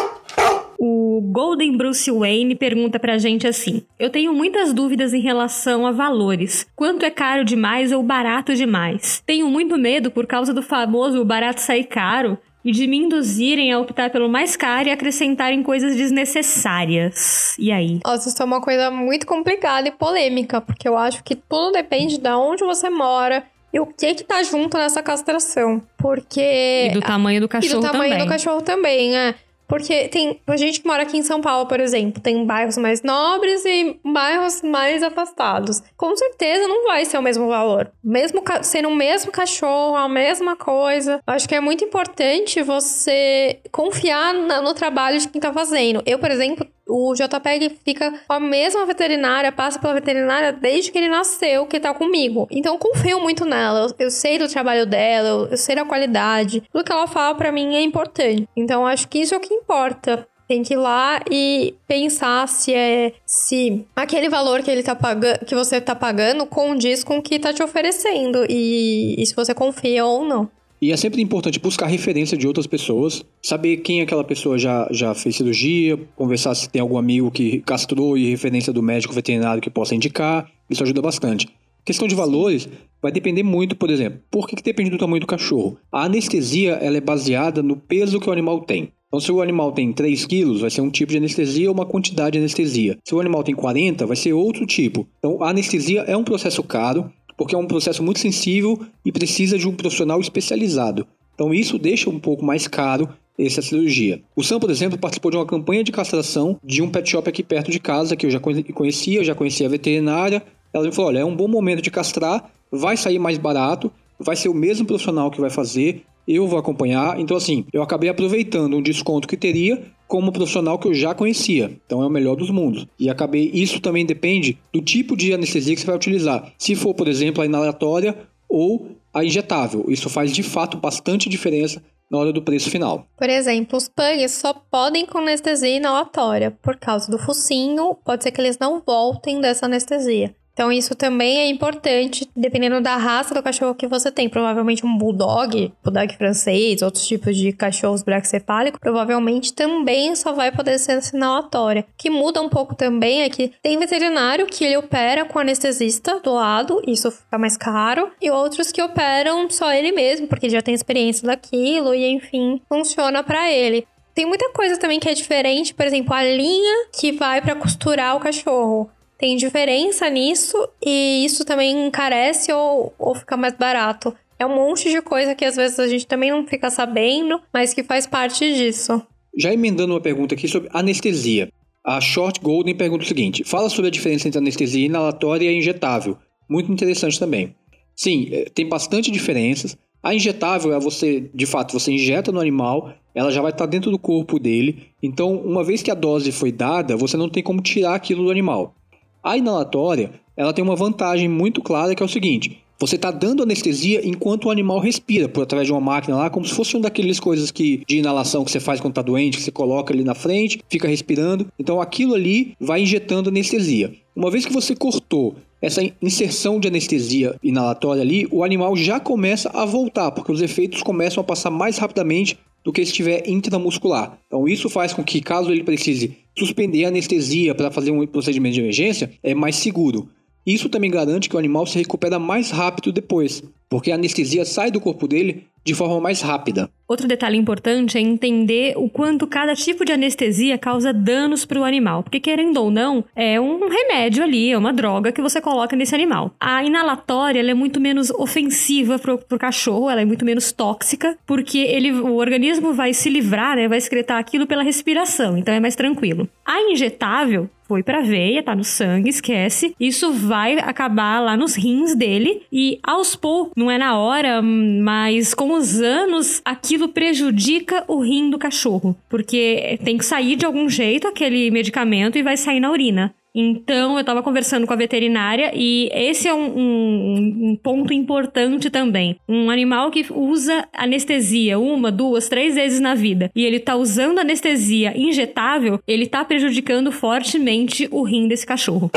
O 0.83 1.21
Golden 1.21 1.77
Bruce 1.77 2.11
Wayne 2.11 2.55
pergunta 2.55 2.99
pra 2.99 3.19
gente 3.19 3.47
assim: 3.47 3.83
Eu 3.99 4.09
tenho 4.09 4.33
muitas 4.33 4.73
dúvidas 4.73 5.13
em 5.13 5.21
relação 5.21 5.87
a 5.87 5.93
valores. 5.93 6.67
Quanto 6.75 7.05
é 7.05 7.11
caro 7.11 7.45
demais 7.45 7.93
ou 7.93 8.03
barato 8.03 8.55
demais? 8.55 9.23
Tenho 9.27 9.47
muito 9.49 9.77
medo 9.77 10.11
por 10.11 10.27
causa 10.27 10.55
do 10.55 10.63
famoso 10.63 11.23
barato 11.23 11.61
sair 11.61 11.85
caro 11.85 12.39
e 12.65 12.73
de 12.73 12.87
me 12.87 12.97
induzirem 12.97 13.71
a 13.71 13.79
optar 13.79 14.09
pelo 14.09 14.27
mais 14.27 14.57
caro 14.57 14.89
e 14.89 14.91
acrescentarem 14.91 15.63
coisas 15.63 15.97
desnecessárias. 15.97 17.55
E 17.59 17.71
aí? 17.71 18.01
Nossa, 18.03 18.31
isso 18.31 18.43
é 18.43 18.47
uma 18.47 18.63
coisa 18.63 18.91
muito 18.91 19.27
complicada 19.27 19.87
e 19.87 19.93
polêmica, 19.93 20.63
porque 20.63 20.89
eu 20.89 20.97
acho 20.97 21.23
que 21.23 21.37
tudo 21.37 21.73
depende 21.73 22.17
de 22.17 22.31
onde 22.31 22.65
você 22.65 22.89
mora, 22.89 23.45
e 23.73 23.79
o 23.79 23.87
que 23.87 24.15
que 24.15 24.25
tá 24.25 24.43
junto 24.43 24.77
nessa 24.77 25.03
castração. 25.03 25.83
Porque. 25.99 26.89
E 26.91 26.95
do 26.95 27.01
tamanho 27.01 27.41
do 27.41 27.49
cachorro 27.49 27.83
também. 27.83 27.89
E 27.89 27.89
do 27.89 27.93
tamanho 27.93 28.13
também. 28.13 28.27
do 28.27 28.31
cachorro 28.31 28.63
também, 28.63 29.17
é. 29.17 29.35
Porque 29.71 30.09
tem 30.09 30.41
a 30.49 30.57
gente 30.57 30.81
que 30.81 30.87
mora 30.87 31.05
aqui 31.05 31.17
em 31.17 31.23
São 31.23 31.41
Paulo, 31.41 31.67
por 31.69 31.79
exemplo, 31.79 32.21
tem 32.21 32.45
bairros 32.45 32.77
mais 32.77 33.03
nobres 33.03 33.65
e 33.65 34.01
bairros 34.05 34.63
mais 34.63 35.01
afastados. 35.01 35.81
Com 35.97 36.17
certeza 36.17 36.67
não 36.67 36.89
vai 36.89 37.05
ser 37.05 37.17
o 37.19 37.23
mesmo 37.23 37.47
valor. 37.47 37.89
Mesmo 38.03 38.43
sendo 38.63 38.89
o 38.89 38.97
mesmo 38.97 39.31
cachorro, 39.31 39.95
a 39.95 40.09
mesma 40.09 40.57
coisa. 40.57 41.21
Acho 41.25 41.49
que 41.49 41.55
é 41.55 41.61
muito 41.61 41.85
importante 41.85 42.61
você 42.65 43.61
confiar 43.71 44.35
no 44.35 44.75
trabalho 44.75 45.21
de 45.21 45.29
quem 45.29 45.41
tá 45.41 45.53
fazendo. 45.53 46.03
Eu, 46.05 46.19
por 46.19 46.33
exemplo, 46.33 46.67
o 46.91 47.15
JPEG 47.15 47.79
fica 47.85 48.13
com 48.27 48.33
a 48.33 48.41
mesma 48.41 48.85
veterinária, 48.85 49.53
passa 49.53 49.79
pela 49.79 49.95
veterinária 49.95 50.53
desde 50.53 50.91
que 50.91 50.99
ele 50.99 51.09
nasceu, 51.09 51.67
que 51.67 51.79
tá 51.79 51.95
comigo. 51.95 52.47
Então 52.51 52.75
eu 52.75 52.79
confio 52.79 53.21
muito 53.21 53.45
nela. 53.45 53.87
Eu, 53.87 54.07
eu 54.07 54.11
sei 54.11 54.39
do 54.39 54.49
trabalho 54.49 54.87
dela, 54.87 55.29
eu, 55.29 55.47
eu, 55.49 55.57
sei 55.57 55.77
da 55.77 55.85
qualidade. 55.85 56.63
Tudo 56.73 56.85
que 56.85 56.93
ela 56.93 57.07
fala 57.07 57.35
para 57.35 57.53
mim 57.53 57.77
é 57.77 57.83
importante. 57.83 58.49
Então 58.57 58.87
acho 58.87 59.09
que 59.09 59.21
isso 59.21 59.35
é 59.35 59.39
o 59.39 59.41
que 59.41 59.55
importa. 59.55 60.27
Tem 60.49 60.65
que 60.65 60.75
ir 60.75 60.79
lá 60.79 61.21
e 61.31 61.77
pensar 61.87 62.49
se 62.49 62.75
é 62.75 63.13
se 63.25 63.87
aquele 63.95 64.29
valor 64.29 64.63
que 64.65 64.71
ele 64.71 64.83
tá 64.83 64.97
pagando, 64.97 65.45
que 65.47 65.55
você 65.55 65.81
tá 65.81 65.95
pagando 65.95 66.45
condiz 66.45 67.05
com 67.05 67.19
o 67.19 67.23
que 67.23 67.39
tá 67.39 67.53
te 67.53 67.63
oferecendo 67.63 68.45
e, 68.49 69.15
e 69.17 69.25
se 69.25 69.35
você 69.35 69.55
confia 69.55 70.05
ou 70.05 70.25
não. 70.25 70.51
E 70.83 70.93
é 70.93 70.97
sempre 70.97 71.21
importante 71.21 71.61
buscar 71.61 71.87
referência 71.87 72.39
de 72.39 72.47
outras 72.47 72.67
pessoas, 72.67 73.23
saber 73.43 73.79
quem 73.79 74.01
aquela 74.01 74.25
pessoa 74.25 74.59
já, 74.59 74.89
já 74.91 75.15
fez 75.15 75.37
cirurgia, 75.37 75.99
conversar 76.17 76.55
se 76.55 76.71
tem 76.71 76.81
algum 76.81 76.97
amigo 76.97 77.31
que 77.31 77.61
castrou 77.61 78.17
e 78.17 78.31
referência 78.31 78.73
do 78.73 78.83
médico 78.83 79.13
veterinário 79.13 79.61
que 79.61 79.69
possa 79.69 79.95
indicar. 79.95 80.51
Isso 80.71 80.83
ajuda 80.83 81.03
bastante. 81.03 81.49
Questão 81.85 82.09
de 82.09 82.15
valores 82.15 82.67
vai 83.03 83.13
depender 83.13 83.43
muito, 83.43 83.77
por 83.77 83.91
exemplo, 83.91 84.21
por 84.31 84.47
que, 84.49 84.57
que 84.57 84.63
depende 84.63 84.91
do 84.91 84.99
tamanho 84.99 85.21
do 85.21 85.27
cachorro? 85.27 85.79
A 85.93 86.05
anestesia 86.05 86.73
ela 86.73 86.97
é 86.97 87.01
baseada 87.01 87.63
no 87.63 87.77
peso 87.77 88.19
que 88.19 88.29
o 88.29 88.33
animal 88.33 88.61
tem. 88.61 88.93
Então, 89.11 89.19
se 89.19 89.33
o 89.33 89.43
animal 89.43 89.73
tem 89.73 89.93
3 89.93 90.25
quilos, 90.25 90.61
vai 90.61 90.71
ser 90.71 90.83
um 90.83 90.91
tipo 90.91 91.11
de 91.11 91.19
anestesia 91.19 91.69
ou 91.69 91.75
uma 91.75 91.85
quantidade 91.85 92.35
de 92.35 92.39
anestesia. 92.39 92.97
Se 93.05 93.13
o 93.13 93.19
animal 93.19 93.43
tem 93.43 93.57
40, 93.57 94.07
vai 94.07 94.17
ser 94.17 94.33
outro 94.33 94.65
tipo. 94.65 95.05
Então, 95.19 95.43
a 95.43 95.51
anestesia 95.51 96.03
é 96.03 96.17
um 96.17 96.23
processo 96.23 96.63
caro, 96.63 97.13
porque 97.41 97.55
é 97.55 97.59
um 97.59 97.67
processo 97.67 98.03
muito 98.03 98.21
sensível 98.21 98.79
e 99.03 99.11
precisa 99.11 99.57
de 99.57 99.67
um 99.67 99.75
profissional 99.75 100.21
especializado. 100.21 101.07
Então 101.35 101.55
isso 101.55 101.79
deixa 101.79 102.11
um 102.11 102.19
pouco 102.19 102.45
mais 102.45 102.69
caro 102.69 103.09
essa 103.39 103.63
cirurgia. 103.63 104.21
O 104.37 104.45
Sam, 104.45 104.61
por 104.61 104.71
exemplo, 104.71 104.99
participou 104.99 105.31
de 105.31 105.39
uma 105.39 105.47
campanha 105.47 105.83
de 105.83 105.91
castração 105.91 106.61
de 106.63 106.83
um 106.83 106.91
pet 106.91 107.09
shop 107.09 107.27
aqui 107.27 107.43
perto 107.43 107.71
de 107.71 107.81
casa 107.81 108.15
que 108.15 108.27
eu 108.27 108.31
já 108.31 108.39
conhecia, 108.39 109.21
eu 109.21 109.25
já 109.25 109.35
conhecia 109.35 109.67
a 109.67 109.71
veterinária. 109.71 110.43
Ela 110.71 110.85
me 110.85 110.93
falou: 110.93 111.09
olha, 111.09 111.21
é 111.21 111.25
um 111.25 111.35
bom 111.35 111.49
momento 111.49 111.81
de 111.81 111.91
castrar, 111.91 112.51
vai 112.71 112.95
sair 112.99 113.19
mais 113.19 113.39
barato, 113.39 113.91
vai 114.19 114.37
ser 114.37 114.51
o 114.51 114.55
mesmo 114.55 114.85
profissional 114.85 115.31
que 115.31 115.41
vai 115.41 115.49
fazer, 115.49 116.03
eu 116.29 116.47
vou 116.47 116.59
acompanhar. 116.59 117.19
Então, 117.19 117.35
assim, 117.39 117.65
eu 117.73 117.83
acabei 117.83 118.11
aproveitando 118.11 118.77
um 118.77 118.83
desconto 118.83 119.27
que 119.27 119.39
teria 119.39 119.83
como 120.11 120.33
profissional 120.33 120.77
que 120.77 120.89
eu 120.89 120.93
já 120.93 121.15
conhecia. 121.15 121.71
Então 121.87 122.03
é 122.03 122.07
o 122.07 122.11
melhor 122.11 122.35
dos 122.35 122.51
mundos. 122.51 122.85
E 122.99 123.09
acabei, 123.09 123.49
isso 123.55 123.79
também 123.79 124.05
depende 124.05 124.59
do 124.73 124.83
tipo 124.83 125.17
de 125.17 125.33
anestesia 125.33 125.73
que 125.73 125.81
você 125.81 125.87
vai 125.87 125.95
utilizar. 125.95 126.53
Se 126.59 126.75
for, 126.75 126.93
por 126.95 127.07
exemplo, 127.07 127.41
a 127.41 127.47
inalatória 127.47 128.19
ou 128.49 128.89
a 129.15 129.25
injetável. 129.25 129.85
Isso 129.89 130.11
faz 130.11 130.33
de 130.33 130.43
fato 130.43 130.77
bastante 130.77 131.29
diferença 131.29 131.81
na 132.11 132.19
hora 132.19 132.33
do 132.33 132.43
preço 132.43 132.69
final. 132.69 133.07
Por 133.17 133.31
exemplo, 133.31 133.79
os 133.79 133.89
pugs 133.89 134.33
só 134.33 134.53
podem 134.53 135.07
com 135.07 135.19
anestesia 135.19 135.77
inalatória. 135.77 136.51
Por 136.61 136.77
causa 136.77 137.09
do 137.09 137.17
focinho, 137.17 137.95
pode 138.05 138.25
ser 138.25 138.33
que 138.33 138.41
eles 138.41 138.59
não 138.59 138.83
voltem 138.85 139.41
dessa 139.41 139.67
anestesia. 139.67 140.35
Então, 140.61 140.71
isso 140.71 140.95
também 140.95 141.39
é 141.39 141.49
importante, 141.49 142.29
dependendo 142.37 142.83
da 142.83 142.95
raça 142.99 143.33
do 143.33 143.43
cachorro 143.43 143.75
que 143.75 143.87
você 143.87 144.13
tem. 144.13 144.29
Provavelmente 144.29 144.85
um 144.85 144.95
bulldog, 144.95 145.73
bulldog 145.83 146.15
francês, 146.19 146.83
outros 146.83 147.07
tipos 147.07 147.35
de 147.35 147.51
cachorros 147.51 148.03
braquicefálicos, 148.03 148.79
provavelmente 148.79 149.55
também 149.55 150.15
só 150.15 150.35
vai 150.35 150.53
poder 150.53 150.79
ser 150.79 150.99
assinalatória. 150.99 151.87
O 151.89 151.97
que 151.97 152.11
muda 152.11 152.43
um 152.43 152.51
pouco 152.51 152.75
também 152.75 153.23
é 153.23 153.31
que 153.31 153.55
tem 153.63 153.79
veterinário 153.79 154.45
que 154.45 154.63
ele 154.63 154.77
opera 154.77 155.25
com 155.25 155.39
anestesista 155.39 156.21
do 156.21 156.35
lado, 156.35 156.83
isso 156.87 157.11
fica 157.11 157.39
mais 157.39 157.57
caro, 157.57 158.11
e 158.21 158.31
outros 158.31 158.71
que 158.71 158.83
operam 158.83 159.49
só 159.49 159.73
ele 159.73 159.93
mesmo, 159.93 160.27
porque 160.27 160.51
já 160.51 160.61
tem 160.61 160.75
experiência 160.75 161.27
daquilo 161.27 161.95
e 161.95 162.07
enfim, 162.07 162.61
funciona 162.69 163.23
para 163.23 163.51
ele. 163.51 163.87
Tem 164.15 164.27
muita 164.27 164.53
coisa 164.53 164.77
também 164.77 165.01
que 165.01 165.09
é 165.09 165.15
diferente, 165.15 165.73
por 165.73 165.87
exemplo, 165.87 166.13
a 166.13 166.23
linha 166.23 166.89
que 166.93 167.13
vai 167.13 167.41
para 167.41 167.55
costurar 167.55 168.15
o 168.15 168.21
cachorro 168.21 168.91
tem 169.21 169.37
diferença 169.37 170.09
nisso 170.09 170.57
e 170.85 171.25
isso 171.27 171.45
também 171.45 171.87
encarece 171.87 172.51
ou, 172.51 172.93
ou 172.99 173.15
fica 173.15 173.37
mais 173.37 173.55
barato. 173.55 174.15
É 174.39 174.47
um 174.47 174.55
monte 174.55 174.91
de 174.91 175.03
coisa 175.03 175.35
que 175.35 175.45
às 175.45 175.57
vezes 175.57 175.79
a 175.79 175.87
gente 175.87 176.07
também 176.07 176.31
não 176.31 176.47
fica 176.47 176.71
sabendo, 176.71 177.39
mas 177.53 177.75
que 177.75 177.83
faz 177.83 178.07
parte 178.07 178.53
disso. 178.55 179.03
Já 179.37 179.53
emendando 179.53 179.93
uma 179.93 180.01
pergunta 180.01 180.35
aqui 180.35 180.49
sobre 180.49 180.71
anestesia. 180.73 181.53
A 181.85 182.01
Short 182.01 182.41
Golden 182.41 182.75
pergunta 182.75 183.05
o 183.05 183.07
seguinte: 183.07 183.45
fala 183.45 183.69
sobre 183.69 183.89
a 183.89 183.91
diferença 183.91 184.27
entre 184.27 184.39
anestesia 184.39 184.87
inalatória 184.87 185.53
e 185.53 185.59
injetável. 185.59 186.17
Muito 186.49 186.73
interessante 186.73 187.19
também. 187.19 187.55
Sim, 187.95 188.29
é, 188.33 188.45
tem 188.47 188.67
bastante 188.67 189.11
diferenças. 189.11 189.77
A 190.03 190.15
injetável 190.15 190.73
é 190.73 190.81
você, 190.81 191.29
de 191.35 191.45
fato, 191.45 191.79
você 191.79 191.93
injeta 191.93 192.33
no 192.33 192.41
animal, 192.41 192.95
ela 193.15 193.31
já 193.31 193.43
vai 193.43 193.51
estar 193.51 193.67
dentro 193.67 193.91
do 193.91 193.99
corpo 193.99 194.39
dele. 194.39 194.85
Então, 195.03 195.37
uma 195.37 195.63
vez 195.63 195.83
que 195.83 195.91
a 195.91 195.95
dose 195.95 196.33
foi 196.33 196.51
dada, 196.51 196.97
você 196.97 197.19
não 197.19 197.29
tem 197.29 197.43
como 197.43 197.61
tirar 197.61 197.95
aquilo 197.95 198.25
do 198.25 198.31
animal. 198.31 198.75
A 199.23 199.37
inalatória, 199.37 200.13
ela 200.37 200.53
tem 200.53 200.65
uma 200.65 200.77
vantagem 200.77 201.29
muito 201.29 201.61
clara 201.61 201.95
que 201.95 202.03
é 202.03 202.07
o 202.07 202.09
seguinte: 202.09 202.59
você 202.81 202.97
está 202.97 203.11
dando 203.11 203.43
anestesia 203.43 204.01
enquanto 204.03 204.47
o 204.47 204.51
animal 204.51 204.79
respira 204.79 205.29
por 205.29 205.43
através 205.43 205.67
de 205.67 205.73
uma 205.73 205.81
máquina 205.83 206.17
lá, 206.17 206.31
como 206.31 206.47
se 206.47 206.55
fosse 206.55 206.75
uma 206.75 206.85
daqueles 206.85 207.21
coisas 207.21 207.51
que 207.51 207.83
de 207.87 207.99
inalação 207.99 208.43
que 208.43 208.51
você 208.51 208.59
faz 208.59 208.81
quando 208.81 208.93
está 208.93 209.03
doente, 209.03 209.37
que 209.37 209.43
você 209.43 209.51
coloca 209.51 209.93
ali 209.93 210.03
na 210.03 210.15
frente, 210.15 210.61
fica 210.67 210.89
respirando. 210.89 211.47
Então 211.59 211.79
aquilo 211.79 212.15
ali 212.15 212.55
vai 212.59 212.81
injetando 212.81 213.29
anestesia. 213.29 213.93
Uma 214.17 214.31
vez 214.31 214.47
que 214.47 214.53
você 214.53 214.75
cortou 214.75 215.37
essa 215.61 215.83
inserção 216.01 216.59
de 216.59 216.69
anestesia 216.69 217.37
inalatória 217.43 218.01
ali, 218.01 218.27
o 218.31 218.43
animal 218.43 218.75
já 218.75 218.99
começa 218.99 219.51
a 219.53 219.67
voltar, 219.67 220.11
porque 220.11 220.33
os 220.33 220.41
efeitos 220.41 220.83
começam 220.83 221.21
a 221.21 221.25
passar 221.25 221.51
mais 221.51 221.77
rapidamente 221.77 222.39
do 222.65 222.73
que 222.73 222.81
estiver 222.81 223.29
intramuscular. 223.29 224.19
Então 224.27 224.49
isso 224.49 224.69
faz 224.69 224.93
com 224.93 225.03
que, 225.03 225.21
caso 225.21 225.51
ele 225.51 225.65
precise 225.65 226.17
suspender 226.39 226.85
a 226.85 226.89
anestesia 226.89 227.55
para 227.55 227.71
fazer 227.71 227.91
um 227.91 228.07
procedimento 228.07 228.55
de 228.55 228.61
emergência, 228.61 229.11
é 229.23 229.35
mais 229.35 229.57
seguro. 229.57 230.09
Isso 230.51 230.69
também 230.69 230.91
garante 230.91 231.29
que 231.29 231.37
o 231.37 231.39
animal 231.39 231.65
se 231.65 231.79
recupera 231.79 232.19
mais 232.19 232.51
rápido 232.51 232.91
depois, 232.91 233.41
porque 233.69 233.93
a 233.93 233.95
anestesia 233.95 234.45
sai 234.45 234.69
do 234.69 234.81
corpo 234.81 235.07
dele 235.07 235.47
de 235.65 235.75
forma 235.75 236.01
mais 236.01 236.21
rápida. 236.23 236.69
Outro 236.89 237.07
detalhe 237.07 237.37
importante 237.37 237.97
é 237.97 238.01
entender 238.01 238.73
o 238.77 238.89
quanto 238.89 239.29
cada 239.29 239.55
tipo 239.55 239.85
de 239.85 239.93
anestesia 239.93 240.59
causa 240.59 240.93
danos 240.93 241.45
para 241.45 241.61
o 241.61 241.63
animal, 241.63 242.03
porque 242.03 242.19
querendo 242.19 242.57
ou 242.57 242.69
não, 242.69 243.05
é 243.15 243.41
um 243.41 243.69
remédio 243.69 244.25
ali, 244.25 244.51
é 244.51 244.59
uma 244.59 244.73
droga 244.73 245.13
que 245.13 245.23
você 245.23 245.41
coloca 245.41 245.77
nesse 245.77 245.95
animal. 245.95 246.35
A 246.41 246.65
inalatória 246.65 247.49
é 247.49 247.55
muito 247.55 247.81
menos 247.81 248.11
ofensiva 248.11 248.99
para 248.99 249.15
o 249.15 249.39
cachorro, 249.39 249.89
ela 249.89 250.01
é 250.01 250.05
muito 250.05 250.25
menos 250.25 250.51
tóxica, 250.51 251.17
porque 251.25 251.59
ele, 251.59 251.93
o 251.93 252.17
organismo 252.17 252.73
vai 252.73 252.93
se 252.93 253.09
livrar, 253.09 253.55
né, 253.55 253.69
vai 253.69 253.79
excretar 253.79 254.19
aquilo 254.19 254.49
pela 254.49 254.65
respiração, 254.65 255.39
então 255.39 255.55
é 255.55 255.61
mais 255.61 255.77
tranquilo. 255.77 256.29
A 256.45 256.61
injetável 256.73 257.49
foi 257.71 257.85
pra 257.85 258.01
veia, 258.01 258.43
tá 258.43 258.53
no 258.53 258.65
sangue, 258.65 259.11
esquece. 259.11 259.77
Isso 259.79 260.13
vai 260.13 260.59
acabar 260.59 261.21
lá 261.21 261.37
nos 261.37 261.55
rins 261.55 261.95
dele 261.95 262.43
e 262.51 262.81
aos 262.83 263.15
poucos, 263.15 263.53
não 263.57 263.71
é 263.71 263.79
na 263.79 263.97
hora, 263.97 264.43
mas 264.43 265.35
com 265.35 265.53
os 265.53 265.81
anos, 265.81 266.43
aquilo 266.45 266.89
prejudica 266.89 267.85
o 267.87 268.01
rim 268.01 268.29
do 268.29 268.41
cachorro, 268.41 268.97
porque 269.09 269.79
tem 269.85 269.97
que 269.97 270.05
sair 270.05 270.35
de 270.35 270.45
algum 270.45 270.69
jeito 270.69 271.07
aquele 271.07 271.49
medicamento 271.53 272.19
e 272.19 272.25
vai 272.25 272.37
sair 272.37 272.59
na 272.59 272.73
urina. 272.73 273.15
Então, 273.35 273.95
eu 273.95 274.01
estava 274.01 274.23
conversando 274.23 274.67
com 274.67 274.73
a 274.73 274.77
veterinária 274.77 275.53
e 275.55 275.89
esse 275.93 276.27
é 276.27 276.35
um, 276.35 276.59
um, 276.59 277.51
um, 277.51 277.57
ponto 277.57 277.93
importante 277.93 278.69
também. 278.69 279.17
Um 279.29 279.51
animal 279.51 279.91
que 279.91 280.07
usa 280.11 280.67
anestesia 280.73 281.59
uma, 281.59 281.93
duas, 281.93 282.29
três 282.29 282.57
vezes 282.57 282.81
na 282.81 282.95
vida 282.95 283.31
e 283.35 283.45
ele 283.45 283.57
está 283.57 283.77
usando 283.77 284.19
anestesia 284.19 284.93
injetável, 284.99 285.79
ele 285.87 286.05
está 286.05 286.25
prejudicando 286.25 286.91
fortemente 286.91 287.89
o 287.93 288.03
rim 288.03 288.27
desse 288.27 288.47
cachorro. 288.47 288.91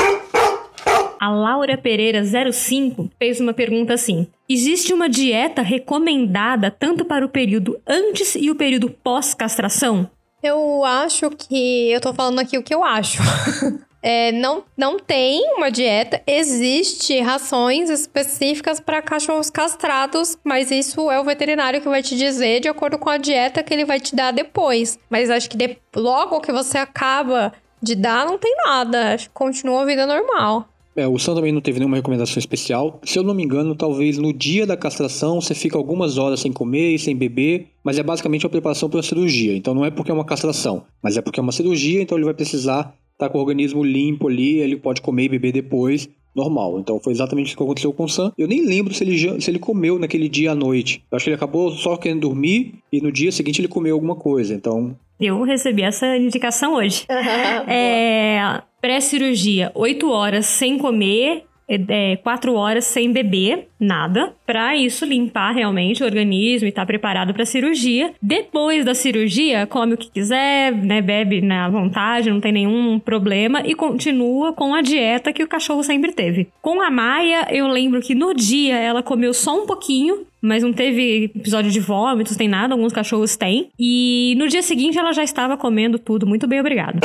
A 1.20 1.30
Laura 1.30 1.78
Pereira 1.78 2.22
05 2.52 3.10
fez 3.18 3.40
uma 3.40 3.54
pergunta 3.54 3.94
assim: 3.94 4.28
Existe 4.50 4.94
uma 4.94 5.08
dieta 5.08 5.62
recomendada 5.62 6.70
tanto 6.70 7.06
para 7.06 7.26
o 7.26 7.30
período 7.30 7.80
antes 7.88 8.36
e 8.36 8.52
o 8.52 8.56
período 8.56 8.90
pós-castração? 8.90 10.10
Eu 10.42 10.84
acho 10.84 11.30
que. 11.30 11.90
Eu 11.92 12.02
tô 12.02 12.14
falando 12.14 12.40
aqui 12.40 12.58
o 12.58 12.64
que 12.64 12.76
eu 12.76 12.84
acho. 12.84 13.22
É, 14.06 14.34
não, 14.34 14.66
não 14.78 15.00
tem 15.00 15.42
uma 15.56 15.72
dieta, 15.72 16.22
existe 16.28 17.22
rações 17.22 17.90
específicas 17.90 18.82
para 18.82 19.02
cachorros 19.02 19.50
castrados, 19.50 20.38
mas 20.44 20.70
isso 20.72 21.10
é 21.10 21.18
o 21.18 21.24
veterinário 21.24 21.80
que 21.80 21.88
vai 21.88 22.04
te 22.04 22.18
dizer 22.18 22.60
de 22.60 22.68
acordo 22.68 23.00
com 23.00 23.10
a 23.10 23.18
dieta 23.18 23.64
que 23.64 23.74
ele 23.74 23.86
vai 23.86 24.02
te 24.02 24.14
dar 24.14 24.32
depois. 24.32 25.00
Mas 25.10 25.30
acho 25.30 25.50
que 25.50 25.56
de, 25.56 25.78
logo 25.96 26.42
que 26.42 26.52
você 26.52 26.78
acaba 26.78 27.54
de 27.82 27.96
dar, 27.96 28.26
não 28.26 28.38
tem 28.38 28.54
nada, 28.66 29.14
acho 29.14 29.30
que 29.30 29.34
continua 29.34 29.84
a 29.84 29.86
vida 29.86 30.06
normal. 30.06 30.68
É, 30.96 31.08
o 31.08 31.18
Sam 31.18 31.36
também 31.36 31.52
não 31.52 31.62
teve 31.62 31.80
nenhuma 31.80 31.98
recomendação 31.98 32.38
especial. 32.38 33.00
Se 33.04 33.18
eu 33.18 33.24
não 33.24 33.34
me 33.34 33.44
engano, 33.44 33.74
talvez 33.74 34.18
no 34.18 34.32
dia 34.32 34.68
da 34.68 34.78
castração 34.78 35.42
você 35.42 35.56
fica 35.56 35.78
algumas 35.78 36.18
horas 36.18 36.42
sem 36.42 36.52
comer 36.52 36.94
e 36.94 37.00
sem 37.00 37.16
beber, 37.16 37.70
mas 37.84 37.98
é 37.98 38.04
basicamente 38.04 38.46
uma 38.46 38.52
preparação 38.52 38.90
para 38.90 39.00
a 39.00 39.04
cirurgia. 39.04 39.56
Então 39.56 39.74
não 39.74 39.86
é 39.86 39.90
porque 39.90 40.12
é 40.12 40.14
uma 40.14 40.26
castração, 40.26 40.84
mas 41.02 41.18
é 41.18 41.22
porque 41.22 41.40
é 41.40 41.44
uma 41.44 41.52
cirurgia, 41.52 42.02
então 42.02 42.18
ele 42.18 42.26
vai 42.26 42.34
precisar 42.34 42.94
tá 43.26 43.30
com 43.30 43.38
o 43.38 43.42
organismo 43.42 43.84
limpo 43.84 44.28
ali, 44.28 44.60
ele 44.60 44.76
pode 44.76 45.02
comer 45.02 45.24
e 45.26 45.30
beber 45.30 45.52
depois, 45.52 46.10
normal. 46.36 46.80
Então 46.80 47.00
foi 47.00 47.14
exatamente 47.14 47.54
o 47.54 47.58
que 47.58 47.64
aconteceu 47.64 47.94
com 47.94 48.06
o 48.06 48.10
Sam. 48.10 48.32
Eu 48.38 48.48
nem 48.48 48.66
lembro 48.66 48.94
se 48.94 49.04
ele, 49.04 49.42
se 49.42 49.52
ele 49.52 49.60
comeu 49.60 50.00
naquele 50.00 50.28
dia 50.28 50.52
à 50.52 50.56
noite. 50.56 51.04
Eu 51.12 51.16
acho 51.16 51.26
que 51.26 51.30
ele 51.30 51.36
acabou 51.36 51.72
só 51.72 51.96
querendo 51.98 52.22
dormir 52.22 52.76
e 52.92 53.02
no 53.02 53.12
dia 53.12 53.32
seguinte 53.32 53.62
ele 53.62 53.68
comeu 53.68 53.96
alguma 53.96 54.16
coisa. 54.16 54.54
Então. 54.54 54.96
Eu 55.20 55.42
recebi 55.44 55.84
essa 55.84 56.18
indicação 56.18 56.76
hoje. 56.76 57.06
é, 57.68 58.62
Pré-cirurgia, 58.82 59.72
8 59.76 60.10
horas 60.10 60.46
sem 60.46 60.78
comer, 60.78 61.44
é, 61.68 62.18
quatro 62.18 62.56
horas 62.56 62.86
sem 62.86 63.12
beber 63.12 63.68
nada, 63.80 64.34
para 64.46 64.76
isso 64.76 65.06
limpar 65.06 65.54
realmente 65.54 66.04
o 66.04 66.06
organismo 66.06 66.66
e 66.66 66.70
estar 66.70 66.84
tá 66.84 66.86
preparado 66.86 67.34
para 67.34 67.46
cirurgia. 67.46 68.14
Depois 68.22 68.86
da 68.86 68.94
cirurgia, 68.94 69.68
come 69.68 69.94
o 69.94 69.98
que 69.98 70.10
quiser, 70.10 70.72
né, 70.72 71.02
bebe 71.02 71.42
na 71.42 71.70
vontade, 71.70 72.30
não 72.30 72.40
tem 72.40 72.52
nenhum 72.52 73.00
problema 73.00 73.62
e 73.66 73.76
continua 73.76 74.54
com 74.54 74.74
a 74.74 74.82
dieta 74.82 75.34
que 75.34 75.44
o 75.44 75.48
cachorro 75.48 75.84
sempre 75.84 76.12
teve. 76.12 76.48
Com 76.62 76.82
a 76.82 76.90
Maia, 76.90 77.48
eu 77.52 77.68
lembro 77.68 78.02
que 78.02 78.16
no 78.16 78.34
dia 78.34 78.78
ela 78.78 79.04
comeu 79.04 79.34
só 79.34 79.62
um 79.62 79.66
pouquinho, 79.66 80.26
mas 80.42 80.64
não 80.64 80.74
teve 80.74 81.32
episódio 81.36 81.72
de 81.72 81.80
vômitos, 81.80 82.36
tem 82.36 82.48
nada, 82.48 82.74
alguns 82.74 82.94
cachorros 82.94 83.36
têm. 83.36 83.70
E 83.80 84.36
no 84.38 84.48
dia 84.48 84.62
seguinte 84.62 84.98
ela 84.98 85.14
já 85.14 85.24
estava 85.24 85.58
comendo 85.58 85.98
tudo. 85.98 86.28
Muito 86.28 86.48
bem, 86.48 86.60
obrigado. 86.60 87.00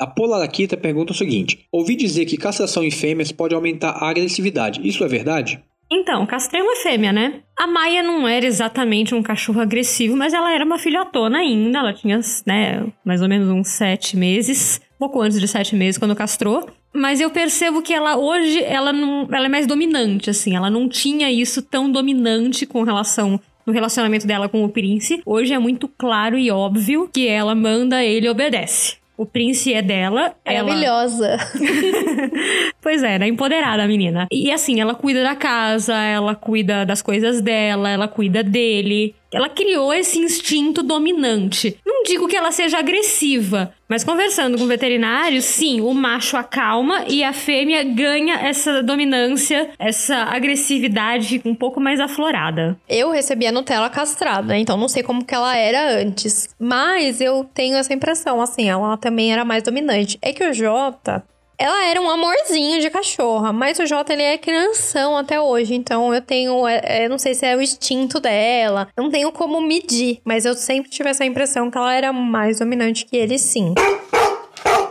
A 0.00 0.06
Polaraquita 0.06 0.76
pergunta 0.76 1.12
o 1.12 1.16
seguinte: 1.16 1.66
Ouvi 1.72 1.96
dizer 1.96 2.24
que 2.26 2.36
castração 2.36 2.82
em 2.84 2.90
fêmeas 2.90 3.32
pode 3.32 3.54
aumentar 3.54 3.90
a 3.90 4.08
agressividade. 4.08 4.80
Isso 4.86 5.04
é 5.04 5.08
verdade? 5.08 5.60
Então, 5.90 6.26
castrei 6.26 6.60
uma 6.60 6.76
fêmea, 6.76 7.12
né? 7.12 7.40
A 7.56 7.66
Maia 7.66 8.02
não 8.02 8.28
era 8.28 8.44
exatamente 8.44 9.14
um 9.14 9.22
cachorro 9.22 9.60
agressivo, 9.60 10.14
mas 10.14 10.34
ela 10.34 10.52
era 10.52 10.64
uma 10.64 10.78
filhotona 10.78 11.38
ainda. 11.38 11.78
Ela 11.78 11.94
tinha, 11.94 12.20
né, 12.46 12.86
mais 13.04 13.22
ou 13.22 13.28
menos 13.28 13.48
uns 13.48 13.68
sete 13.68 14.14
meses, 14.14 14.80
pouco 14.98 15.20
antes 15.22 15.40
de 15.40 15.48
sete 15.48 15.74
meses, 15.74 15.96
quando 15.96 16.14
castrou. 16.14 16.68
Mas 16.94 17.20
eu 17.20 17.30
percebo 17.30 17.80
que 17.80 17.94
ela 17.94 18.18
hoje, 18.18 18.62
ela 18.64 18.92
não, 18.92 19.26
ela 19.32 19.46
é 19.46 19.48
mais 19.48 19.66
dominante, 19.66 20.28
assim. 20.28 20.54
Ela 20.54 20.68
não 20.68 20.88
tinha 20.88 21.30
isso 21.30 21.62
tão 21.62 21.90
dominante 21.90 22.66
com 22.66 22.82
relação 22.82 23.40
no 23.64 23.72
relacionamento 23.72 24.26
dela 24.26 24.48
com 24.48 24.64
o 24.64 24.68
Prince. 24.68 25.22
Hoje 25.24 25.54
é 25.54 25.58
muito 25.58 25.88
claro 25.88 26.38
e 26.38 26.50
óbvio 26.50 27.08
que 27.12 27.26
ela 27.28 27.54
manda, 27.54 28.02
ele 28.04 28.28
obedece. 28.28 28.96
O 29.18 29.26
Prince 29.26 29.74
é 29.74 29.82
dela. 29.82 30.32
Maravilhosa. 30.46 31.26
Ela... 31.26 31.40
pois 32.80 33.02
é, 33.02 33.18
né? 33.18 33.26
Empoderada 33.26 33.82
a 33.82 33.88
menina. 33.88 34.28
E 34.30 34.52
assim, 34.52 34.80
ela 34.80 34.94
cuida 34.94 35.24
da 35.24 35.34
casa, 35.34 35.92
ela 35.92 36.36
cuida 36.36 36.86
das 36.86 37.02
coisas 37.02 37.40
dela, 37.40 37.90
ela 37.90 38.06
cuida 38.06 38.44
dele. 38.44 39.16
Ela 39.32 39.48
criou 39.48 39.92
esse 39.92 40.18
instinto 40.18 40.82
dominante. 40.82 41.76
Não 41.84 42.02
digo 42.02 42.26
que 42.26 42.36
ela 42.36 42.50
seja 42.50 42.78
agressiva, 42.78 43.74
mas 43.88 44.02
conversando 44.02 44.56
com 44.56 44.64
o 44.64 44.68
veterinário, 44.68 45.42
sim, 45.42 45.80
o 45.80 45.92
macho 45.92 46.36
acalma 46.36 47.04
e 47.08 47.22
a 47.22 47.32
fêmea 47.32 47.84
ganha 47.84 48.36
essa 48.36 48.82
dominância, 48.82 49.70
essa 49.78 50.16
agressividade 50.16 51.42
um 51.44 51.54
pouco 51.54 51.80
mais 51.80 52.00
aflorada. 52.00 52.78
Eu 52.88 53.10
recebi 53.10 53.46
a 53.46 53.52
Nutella 53.52 53.90
castrada, 53.90 54.56
então 54.56 54.76
não 54.76 54.88
sei 54.88 55.02
como 55.02 55.24
que 55.24 55.34
ela 55.34 55.56
era 55.56 56.00
antes, 56.00 56.48
mas 56.58 57.20
eu 57.20 57.44
tenho 57.52 57.76
essa 57.76 57.92
impressão, 57.92 58.40
assim, 58.40 58.68
ela 58.68 58.96
também 58.96 59.32
era 59.32 59.44
mais 59.44 59.62
dominante. 59.62 60.18
É 60.22 60.32
que 60.32 60.44
o 60.44 60.52
Jota, 60.54 61.22
ela 61.58 61.84
era 61.86 62.00
um 62.00 62.08
amorzinho 62.08 62.80
de 62.80 62.88
cachorra, 62.88 63.52
mas 63.52 63.78
o 63.80 63.86
Jota 63.86 64.12
ele 64.12 64.22
é 64.22 64.38
crianção 64.38 65.16
até 65.16 65.40
hoje, 65.40 65.74
então 65.74 66.14
eu 66.14 66.22
tenho, 66.22 66.66
é, 66.68 66.80
é, 66.84 67.08
não 67.08 67.18
sei 67.18 67.34
se 67.34 67.44
é 67.44 67.56
o 67.56 67.60
instinto 67.60 68.20
dela, 68.20 68.88
não 68.96 69.10
tenho 69.10 69.32
como 69.32 69.60
medir, 69.60 70.20
mas 70.24 70.44
eu 70.44 70.54
sempre 70.54 70.88
tive 70.88 71.10
essa 71.10 71.24
impressão 71.24 71.68
que 71.70 71.76
ela 71.76 71.92
era 71.92 72.12
mais 72.12 72.60
dominante 72.60 73.04
que 73.04 73.16
ele 73.16 73.38
sim. 73.38 73.74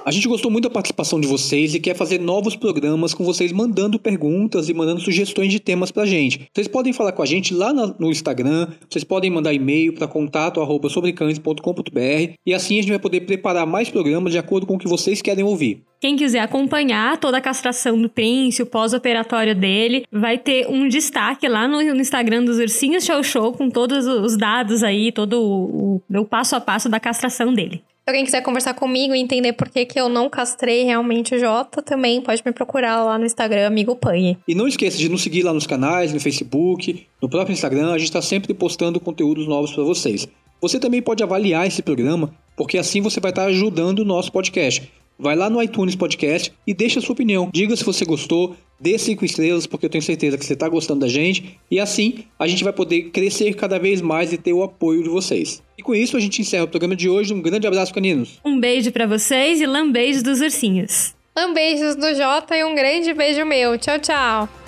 A 0.07 0.11
gente 0.11 0.27
gostou 0.29 0.49
muito 0.49 0.63
da 0.63 0.69
participação 0.69 1.19
de 1.19 1.27
vocês 1.27 1.75
e 1.75 1.81
quer 1.81 1.93
fazer 1.93 2.17
novos 2.17 2.55
programas 2.55 3.13
com 3.13 3.25
vocês 3.25 3.51
mandando 3.51 3.99
perguntas 3.99 4.69
e 4.69 4.73
mandando 4.73 5.01
sugestões 5.01 5.51
de 5.51 5.59
temas 5.59 5.91
pra 5.91 6.05
gente. 6.05 6.47
Vocês 6.55 6.65
podem 6.65 6.93
falar 6.93 7.11
com 7.11 7.21
a 7.21 7.25
gente 7.25 7.53
lá 7.53 7.73
no 7.73 8.09
Instagram, 8.09 8.69
vocês 8.89 9.03
podem 9.03 9.29
mandar 9.29 9.51
e-mail 9.51 9.91
para 9.91 10.07
contato@sobrecães.com.br 10.07 12.33
e 12.45 12.53
assim 12.53 12.79
a 12.79 12.81
gente 12.81 12.91
vai 12.91 12.99
poder 12.99 13.19
preparar 13.25 13.67
mais 13.67 13.89
programas 13.89 14.31
de 14.31 14.37
acordo 14.37 14.65
com 14.65 14.75
o 14.75 14.79
que 14.79 14.87
vocês 14.87 15.21
querem 15.21 15.43
ouvir. 15.43 15.83
Quem 15.99 16.15
quiser 16.15 16.39
acompanhar 16.39 17.19
toda 17.19 17.39
a 17.39 17.41
castração 17.41 18.01
do 18.01 18.07
Prince, 18.07 18.63
o 18.63 18.65
pós-operatório 18.65 19.53
dele, 19.53 20.05
vai 20.09 20.37
ter 20.37 20.69
um 20.69 20.87
destaque 20.87 21.49
lá 21.49 21.67
no, 21.67 21.81
Instagram 21.81 22.45
dos 22.45 22.59
Ursinhos 22.59 23.03
Show 23.03 23.21
Show 23.23 23.51
com 23.51 23.69
todos 23.69 24.07
os 24.07 24.37
dados 24.37 24.83
aí, 24.83 25.11
todo 25.11 25.33
o, 25.33 26.01
o, 26.09 26.17
o 26.17 26.23
passo 26.23 26.55
a 26.55 26.61
passo 26.61 26.87
da 26.87 26.97
castração 26.97 27.53
dele. 27.53 27.83
Se 28.07 28.11
alguém 28.11 28.23
quiser 28.23 28.41
conversar 28.41 28.73
comigo 28.73 29.13
e 29.13 29.19
entender 29.19 29.51
por 29.51 29.67
que, 29.67 29.85
que 29.85 29.99
eu 29.99 30.07
não 30.07 30.29
castrei 30.29 30.85
realmente 30.85 31.35
o 31.35 31.37
Jota, 31.37 31.81
também 31.81 32.21
pode 32.21 32.41
me 32.45 32.53
procurar 32.53 33.03
lá 33.03 33.19
no 33.19 33.25
Instagram, 33.25 33.67
amigo 33.67 33.97
Panhe. 33.97 34.37
E 34.47 34.55
não 34.55 34.65
esqueça 34.65 34.97
de 34.97 35.09
nos 35.09 35.21
seguir 35.21 35.43
lá 35.43 35.51
nos 35.51 35.67
canais, 35.67 36.13
no 36.13 36.19
Facebook, 36.21 37.05
no 37.21 37.27
próprio 37.27 37.51
Instagram, 37.51 37.91
a 37.91 37.97
gente 37.97 38.07
está 38.07 38.21
sempre 38.21 38.53
postando 38.53 38.97
conteúdos 38.97 39.45
novos 39.45 39.73
para 39.73 39.83
vocês. 39.83 40.25
Você 40.61 40.79
também 40.79 41.01
pode 41.01 41.21
avaliar 41.21 41.67
esse 41.67 41.81
programa, 41.81 42.33
porque 42.55 42.77
assim 42.77 43.01
você 43.01 43.19
vai 43.19 43.31
estar 43.31 43.43
ajudando 43.43 43.99
o 43.99 44.05
nosso 44.05 44.31
podcast. 44.31 44.89
Vai 45.19 45.35
lá 45.35 45.49
no 45.49 45.61
iTunes 45.61 45.95
Podcast 45.95 46.53
e 46.65 46.73
deixa 46.73 46.99
a 46.99 47.01
sua 47.01 47.13
opinião. 47.13 47.49
Diga 47.51 47.75
se 47.75 47.83
você 47.83 48.05
gostou, 48.05 48.55
dê 48.79 48.97
cinco 48.99 49.25
estrelas, 49.25 49.65
porque 49.65 49.85
eu 49.85 49.89
tenho 49.89 50.03
certeza 50.03 50.37
que 50.37 50.45
você 50.45 50.53
está 50.53 50.69
gostando 50.69 51.01
da 51.01 51.07
gente. 51.07 51.57
E 51.71 51.79
assim 51.79 52.25
a 52.37 52.47
gente 52.47 52.63
vai 52.63 52.71
poder 52.71 53.09
crescer 53.09 53.53
cada 53.55 53.79
vez 53.79 54.01
mais 54.01 54.31
e 54.31 54.37
ter 54.37 54.53
o 54.53 54.61
apoio 54.61 55.01
de 55.01 55.09
vocês. 55.09 55.63
E 55.77 55.81
com 55.81 55.95
isso 55.95 56.15
a 56.15 56.19
gente 56.19 56.41
encerra 56.41 56.65
o 56.65 56.67
programa 56.67 56.95
de 56.95 57.09
hoje. 57.09 57.33
Um 57.33 57.41
grande 57.41 57.65
abraço, 57.65 57.93
caninos. 57.93 58.39
Um 58.45 58.59
beijo 58.59 58.91
para 58.91 59.07
vocês 59.07 59.59
e 59.59 59.65
lambeijos 59.65 60.21
dos 60.21 60.39
ursinhos. 60.39 61.15
Lambeijos 61.35 61.95
do 61.95 62.15
Jota 62.15 62.55
e 62.55 62.63
um 62.63 62.75
grande 62.75 63.13
beijo 63.13 63.45
meu. 63.45 63.77
Tchau, 63.77 63.99
tchau. 63.99 64.66